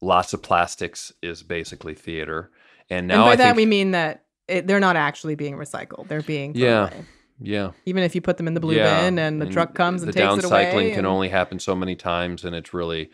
Lots 0.00 0.32
of 0.32 0.42
plastics 0.42 1.12
is 1.22 1.42
basically 1.42 1.94
theater, 1.94 2.50
and 2.90 3.06
now 3.08 3.14
and 3.16 3.24
by 3.24 3.32
I 3.32 3.36
that 3.36 3.56
we 3.56 3.66
mean 3.66 3.92
that 3.92 4.24
it, 4.48 4.66
they're 4.66 4.80
not 4.80 4.96
actually 4.96 5.34
being 5.34 5.54
recycled; 5.56 6.08
they're 6.08 6.22
being 6.22 6.52
Yeah. 6.54 6.88
away. 6.88 7.04
Yeah. 7.44 7.70
Even 7.86 8.02
if 8.02 8.14
you 8.14 8.20
put 8.20 8.36
them 8.38 8.48
in 8.48 8.54
the 8.54 8.60
blue 8.60 8.76
Yeah, 8.76 9.02
bin 9.04 9.18
and 9.18 9.40
the 9.40 9.46
truck 9.46 9.74
comes 9.74 10.02
and 10.02 10.08
the 10.12 10.16
takes 10.18 10.38
it 10.38 10.44
away, 10.44 10.64
downcycling 10.66 10.88
can 10.90 10.98
and- 10.98 11.06
only 11.06 11.28
happen 11.28 11.58
so 11.58 11.74
many 11.74 11.94
times, 11.96 12.44
and 12.44 12.54
it's 12.56 12.72
really 12.74 13.10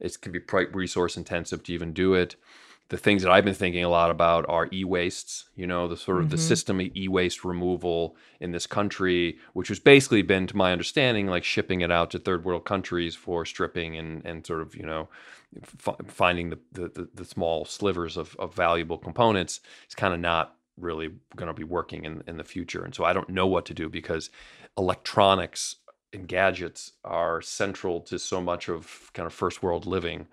it 0.00 0.20
can 0.20 0.32
be 0.32 0.40
quite 0.40 0.74
resource 0.74 1.16
intensive 1.16 1.62
to 1.64 1.72
even 1.72 1.92
do 1.92 2.14
it. 2.14 2.36
The 2.90 2.96
things 2.96 3.22
that 3.22 3.30
I've 3.30 3.44
been 3.44 3.52
thinking 3.54 3.84
a 3.84 3.88
lot 3.90 4.10
about 4.10 4.46
are 4.48 4.68
e-wastes. 4.72 5.50
You 5.56 5.66
know, 5.66 5.88
the 5.88 5.96
sort 5.96 6.22
of 6.22 6.30
the 6.30 6.36
Mhm. 6.36 6.40
system 6.40 6.80
of 6.80 6.96
e-waste 6.96 7.44
removal 7.44 8.16
in 8.40 8.52
this 8.52 8.66
country, 8.66 9.36
which 9.52 9.68
has 9.68 9.78
basically 9.78 10.22
been, 10.22 10.46
to 10.46 10.56
my 10.56 10.72
understanding, 10.72 11.26
like 11.26 11.44
shipping 11.44 11.82
it 11.82 11.90
out 11.90 12.10
to 12.12 12.18
third 12.18 12.44
world 12.46 12.64
countries 12.64 13.14
for 13.14 13.44
stripping 13.44 13.96
and 13.98 14.24
and 14.24 14.46
sort 14.46 14.62
of 14.62 14.74
you 14.74 14.84
know 14.86 15.08
f- 15.86 15.96
finding 16.06 16.48
the, 16.50 16.58
the 16.72 16.88
the 16.88 17.08
the 17.14 17.24
small 17.24 17.64
slivers 17.66 18.16
of, 18.16 18.34
of 18.38 18.54
valuable 18.54 18.96
components. 18.98 19.60
It's 19.84 19.94
kind 19.94 20.14
of 20.14 20.20
not 20.20 20.54
really 20.78 21.10
going 21.36 21.48
to 21.48 21.54
be 21.54 21.64
working 21.64 22.04
in, 22.04 22.22
in 22.26 22.36
the 22.36 22.44
future. 22.44 22.84
And 22.84 22.94
so 22.94 23.04
I 23.04 23.12
don't 23.12 23.28
know 23.28 23.46
what 23.46 23.66
to 23.66 23.74
do 23.74 23.88
because 23.88 24.30
electronics 24.76 25.76
and 26.12 26.26
gadgets 26.26 26.92
are 27.04 27.42
central 27.42 28.00
to 28.00 28.18
so 28.18 28.40
much 28.40 28.68
of 28.68 29.10
kind 29.12 29.26
of 29.26 29.32
first 29.32 29.62
world 29.62 29.86
living 29.86 30.26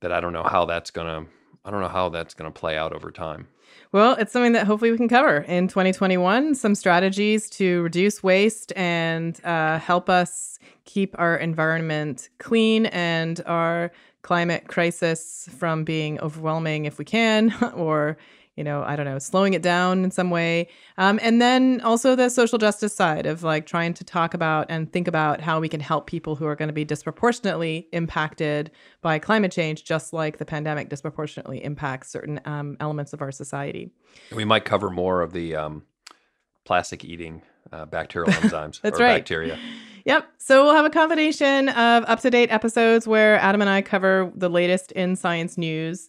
that 0.00 0.12
I 0.12 0.20
don't 0.20 0.32
know 0.32 0.44
how 0.44 0.64
that's 0.64 0.90
going 0.90 1.06
to 1.06 1.30
I 1.64 1.70
don't 1.72 1.80
know 1.80 1.88
how 1.88 2.10
that's 2.10 2.32
going 2.32 2.50
to 2.50 2.56
play 2.56 2.78
out 2.78 2.92
over 2.92 3.10
time. 3.10 3.48
Well, 3.90 4.12
it's 4.14 4.32
something 4.32 4.52
that 4.52 4.68
hopefully 4.68 4.92
we 4.92 4.96
can 4.96 5.08
cover 5.08 5.38
in 5.38 5.66
2021. 5.66 6.54
Some 6.54 6.76
strategies 6.76 7.50
to 7.50 7.82
reduce 7.82 8.22
waste 8.22 8.72
and 8.76 9.44
uh, 9.44 9.80
help 9.80 10.08
us 10.08 10.60
keep 10.84 11.18
our 11.18 11.36
environment 11.36 12.28
clean 12.38 12.86
and 12.86 13.40
our 13.46 13.90
climate 14.22 14.68
crisis 14.68 15.48
from 15.58 15.82
being 15.82 16.20
overwhelming 16.20 16.84
if 16.84 16.98
we 16.98 17.04
can, 17.04 17.52
or, 17.74 18.16
you 18.56 18.64
know, 18.64 18.82
I 18.82 18.96
don't 18.96 19.04
know, 19.04 19.18
slowing 19.18 19.52
it 19.52 19.62
down 19.62 20.02
in 20.02 20.10
some 20.10 20.30
way. 20.30 20.68
Um, 20.96 21.20
and 21.22 21.40
then 21.40 21.80
also 21.82 22.16
the 22.16 22.30
social 22.30 22.58
justice 22.58 22.94
side 22.94 23.26
of 23.26 23.42
like 23.42 23.66
trying 23.66 23.92
to 23.94 24.04
talk 24.04 24.32
about 24.32 24.66
and 24.70 24.90
think 24.90 25.06
about 25.06 25.40
how 25.40 25.60
we 25.60 25.68
can 25.68 25.80
help 25.80 26.06
people 26.06 26.36
who 26.36 26.46
are 26.46 26.56
going 26.56 26.68
to 26.68 26.72
be 26.72 26.84
disproportionately 26.84 27.86
impacted 27.92 28.70
by 29.02 29.18
climate 29.18 29.52
change, 29.52 29.84
just 29.84 30.12
like 30.12 30.38
the 30.38 30.46
pandemic 30.46 30.88
disproportionately 30.88 31.62
impacts 31.62 32.10
certain 32.10 32.40
um, 32.46 32.76
elements 32.80 33.12
of 33.12 33.20
our 33.20 33.30
society. 33.30 33.90
We 34.34 34.44
might 34.44 34.64
cover 34.64 34.88
more 34.88 35.20
of 35.20 35.32
the 35.32 35.54
um, 35.54 35.82
plastic 36.64 37.04
eating 37.04 37.42
uh, 37.72 37.84
bacterial 37.84 38.32
enzymes 38.40 38.80
That's 38.80 38.98
or 38.98 39.04
right. 39.04 39.18
bacteria. 39.18 39.58
Yep. 40.06 40.26
So 40.38 40.64
we'll 40.64 40.74
have 40.74 40.84
a 40.84 40.90
combination 40.90 41.68
of 41.70 42.04
up 42.04 42.20
to 42.20 42.30
date 42.30 42.50
episodes 42.50 43.08
where 43.08 43.38
Adam 43.40 43.60
and 43.60 43.68
I 43.68 43.82
cover 43.82 44.32
the 44.34 44.48
latest 44.48 44.92
in 44.92 45.16
science 45.16 45.58
news. 45.58 46.08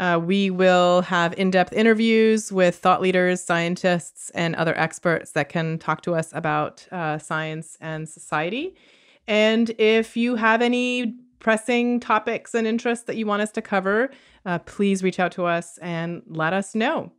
Uh, 0.00 0.20
we 0.22 0.50
will 0.50 1.02
have 1.02 1.34
in 1.38 1.50
depth 1.50 1.72
interviews 1.72 2.50
with 2.50 2.76
thought 2.76 3.02
leaders, 3.02 3.42
scientists, 3.42 4.30
and 4.30 4.56
other 4.56 4.76
experts 4.78 5.32
that 5.32 5.48
can 5.48 5.78
talk 5.78 6.00
to 6.02 6.14
us 6.14 6.30
about 6.32 6.86
uh, 6.90 7.18
science 7.18 7.76
and 7.80 8.08
society. 8.08 8.74
And 9.28 9.70
if 9.78 10.16
you 10.16 10.36
have 10.36 10.62
any 10.62 11.14
pressing 11.38 12.00
topics 12.00 12.54
and 12.54 12.66
interests 12.66 13.04
that 13.04 13.16
you 13.16 13.26
want 13.26 13.42
us 13.42 13.52
to 13.52 13.62
cover, 13.62 14.10
uh, 14.46 14.58
please 14.60 15.02
reach 15.02 15.20
out 15.20 15.32
to 15.32 15.44
us 15.44 15.78
and 15.78 16.22
let 16.26 16.52
us 16.52 16.74
know. 16.74 17.12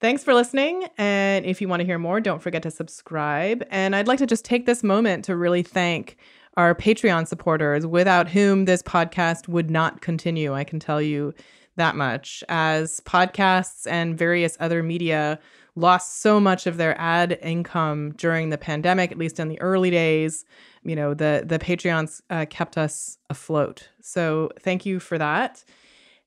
Thanks 0.00 0.22
for 0.22 0.34
listening. 0.34 0.86
And 0.98 1.46
if 1.46 1.60
you 1.60 1.68
want 1.68 1.80
to 1.80 1.86
hear 1.86 1.98
more, 1.98 2.20
don't 2.20 2.42
forget 2.42 2.62
to 2.64 2.70
subscribe. 2.70 3.64
And 3.70 3.96
I'd 3.96 4.06
like 4.06 4.18
to 4.18 4.26
just 4.26 4.44
take 4.44 4.66
this 4.66 4.82
moment 4.82 5.24
to 5.24 5.36
really 5.36 5.62
thank 5.62 6.16
our 6.56 6.74
Patreon 6.74 7.26
supporters, 7.26 7.86
without 7.86 8.28
whom 8.28 8.66
this 8.66 8.82
podcast 8.82 9.48
would 9.48 9.70
not 9.70 10.02
continue. 10.02 10.54
I 10.54 10.62
can 10.62 10.78
tell 10.78 11.02
you 11.02 11.34
that 11.76 11.96
much. 11.96 12.44
As 12.48 13.00
podcasts 13.00 13.86
and 13.86 14.16
various 14.16 14.56
other 14.60 14.82
media 14.82 15.38
lost 15.76 16.20
so 16.20 16.38
much 16.38 16.66
of 16.66 16.76
their 16.76 16.98
ad 17.00 17.38
income 17.42 18.12
during 18.12 18.50
the 18.50 18.58
pandemic, 18.58 19.10
at 19.10 19.18
least 19.18 19.40
in 19.40 19.48
the 19.48 19.60
early 19.60 19.90
days, 19.90 20.44
you 20.84 20.94
know, 20.94 21.14
the 21.14 21.42
the 21.46 21.58
Patreons 21.58 22.20
uh, 22.30 22.46
kept 22.48 22.78
us 22.78 23.18
afloat. 23.30 23.88
So 24.00 24.50
thank 24.60 24.86
you 24.86 25.00
for 25.00 25.18
that. 25.18 25.64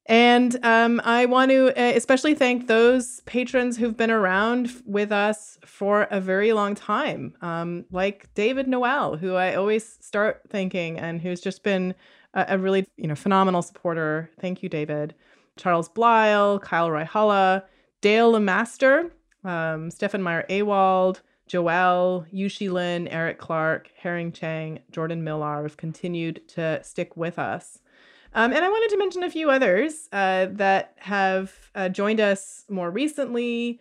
And 0.10 0.58
um, 0.64 1.02
I 1.04 1.26
want 1.26 1.52
to 1.52 1.68
uh, 1.78 1.94
especially 1.96 2.34
thank 2.34 2.68
those 2.68 3.20
patrons 3.26 3.76
who've 3.78 3.96
been 3.96 4.12
around 4.12 4.72
with 4.86 5.12
us 5.12 5.60
for 5.66 6.04
a 6.04 6.22
very 6.22 6.54
long 6.54 6.76
time, 6.76 7.36
um, 7.42 7.84
like 7.92 8.34
David 8.34 8.70
Noel, 8.70 9.18
who 9.18 9.36
I 9.36 9.56
always 9.56 9.98
start 10.02 10.44
thanking 10.50 10.98
and 10.98 11.22
who's 11.22 11.42
just 11.42 11.62
been 11.62 11.94
a, 12.34 12.46
a 12.50 12.58
really 12.58 12.88
you 12.96 13.08
know 13.08 13.16
phenomenal 13.16 13.62
supporter. 13.62 14.30
Thank 14.40 14.64
you, 14.64 14.70
David. 14.70 15.14
Charles 15.58 15.90
Blyle, 15.90 16.60
Kyle 16.60 16.90
Ryhala, 16.90 17.64
Dale 18.02 18.34
Lemaster, 18.34 19.12
um, 19.44 19.92
Stefan 19.92 20.22
Meyer 20.22 20.46
Awald, 20.50 21.22
Joel, 21.48 22.26
Yushi 22.34 22.72
Lin, 22.72 23.08
Eric 23.08 23.40
Clark, 23.40 23.90
Herring 23.98 24.32
Chang, 24.32 24.80
Jordan 24.92 25.24
Millar 25.24 25.64
have 25.64 25.78
continued 25.78 26.48
to 26.50 26.84
stick 26.84 27.16
with 27.16 27.40
us. 27.40 27.80
Um, 28.34 28.52
and 28.54 28.64
I 28.64 28.70
wanted 28.70 28.90
to 28.90 28.98
mention 28.98 29.24
a 29.24 29.32
few 29.32 29.50
others 29.50 30.10
uh, 30.12 30.48
that 30.52 30.94
have 30.98 31.54
uh, 31.74 31.90
joined 31.90 32.20
us 32.20 32.66
more 32.70 32.92
recently 32.92 33.80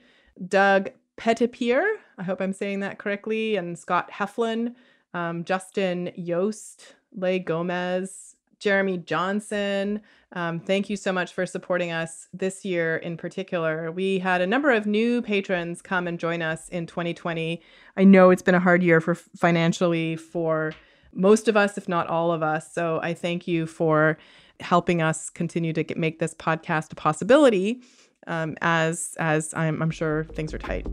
Doug 0.49 0.91
Pettipier, 1.17 1.85
I 2.19 2.23
hope 2.23 2.41
I'm 2.41 2.53
saying 2.53 2.81
that 2.81 2.99
correctly, 2.99 3.57
and 3.57 3.79
Scott 3.79 4.11
Heflin, 4.11 4.75
um, 5.15 5.45
Justin 5.45 6.13
Yost, 6.15 6.95
Leigh 7.13 7.39
Gomez, 7.39 8.36
Jeremy 8.59 8.99
Johnson. 8.99 10.01
Um, 10.33 10.61
thank 10.61 10.91
you 10.91 10.97
so 10.97 11.13
much 11.13 11.33
for 11.33 11.47
supporting 11.47 11.93
us 11.93 12.29
this 12.33 12.65
year 12.65 12.97
in 12.97 13.17
particular. 13.17 13.91
We 13.93 14.19
had 14.19 14.41
a 14.41 14.47
number 14.47 14.71
of 14.71 14.87
new 14.87 15.23
patrons 15.23 15.83
come 15.83 16.07
and 16.07 16.19
join 16.19 16.43
us 16.43 16.69
in 16.69 16.87
2020. 16.87 17.63
I 17.97 18.05
know 18.05 18.31
it's 18.31 18.43
been 18.43 18.55
a 18.55 18.61
hard 18.61 18.83
year 18.83 19.01
for 19.01 19.15
financially 19.15 20.17
for 20.17 20.73
most 21.13 21.49
of 21.49 21.57
us, 21.57 21.79
if 21.79 21.89
not 21.89 22.07
all 22.09 22.33
of 22.33 22.43
us. 22.43 22.73
So 22.73 23.01
I 23.03 23.15
thank 23.15 23.47
you 23.49 23.67
for 23.67 24.19
helping 24.61 25.03
us 25.03 25.31
continue 25.31 25.73
to 25.73 25.83
get, 25.83 25.97
make 25.97 26.19
this 26.19 26.35
podcast 26.35 26.93
a 26.93 26.97
possibility 26.97 27.83
um, 28.27 28.57
as 28.61 29.15
as 29.19 29.55
I'm, 29.55 29.83
I'm 29.83 29.91
sure 29.91 30.25
things 30.25 30.53
are 30.53 30.59
tight. 30.59 30.87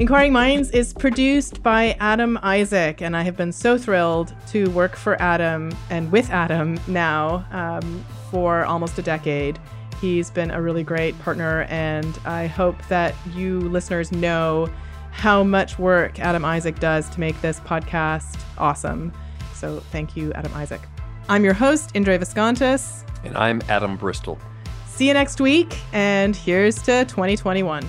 Inquiring 0.00 0.32
Minds 0.32 0.70
is 0.70 0.92
produced 0.92 1.62
by 1.62 1.96
Adam 2.00 2.36
Isaac, 2.42 3.00
and 3.00 3.16
I 3.16 3.22
have 3.22 3.36
been 3.36 3.52
so 3.52 3.78
thrilled 3.78 4.34
to 4.48 4.68
work 4.70 4.96
for 4.96 5.20
Adam 5.22 5.70
and 5.88 6.10
with 6.10 6.30
Adam 6.30 6.80
now 6.88 7.46
um, 7.52 8.04
for 8.28 8.64
almost 8.64 8.98
a 8.98 9.02
decade. 9.02 9.56
He's 10.00 10.30
been 10.30 10.50
a 10.50 10.60
really 10.60 10.82
great 10.82 11.16
partner, 11.20 11.62
and 11.70 12.18
I 12.24 12.48
hope 12.48 12.76
that 12.88 13.14
you 13.36 13.60
listeners 13.60 14.10
know 14.10 14.68
how 15.12 15.44
much 15.44 15.78
work 15.78 16.18
Adam 16.18 16.44
Isaac 16.44 16.80
does 16.80 17.08
to 17.10 17.20
make 17.20 17.40
this 17.40 17.60
podcast 17.60 18.40
awesome. 18.58 19.12
So 19.54 19.78
thank 19.92 20.16
you, 20.16 20.32
Adam 20.32 20.52
Isaac. 20.54 20.80
I'm 21.28 21.44
your 21.44 21.54
host, 21.54 21.92
Indre 21.94 22.18
Viskontas. 22.18 23.04
And 23.22 23.36
I'm 23.36 23.62
Adam 23.68 23.96
Bristol. 23.96 24.40
See 24.88 25.06
you 25.06 25.14
next 25.14 25.40
week, 25.40 25.78
and 25.92 26.34
here's 26.34 26.82
to 26.82 27.04
2021. 27.04 27.88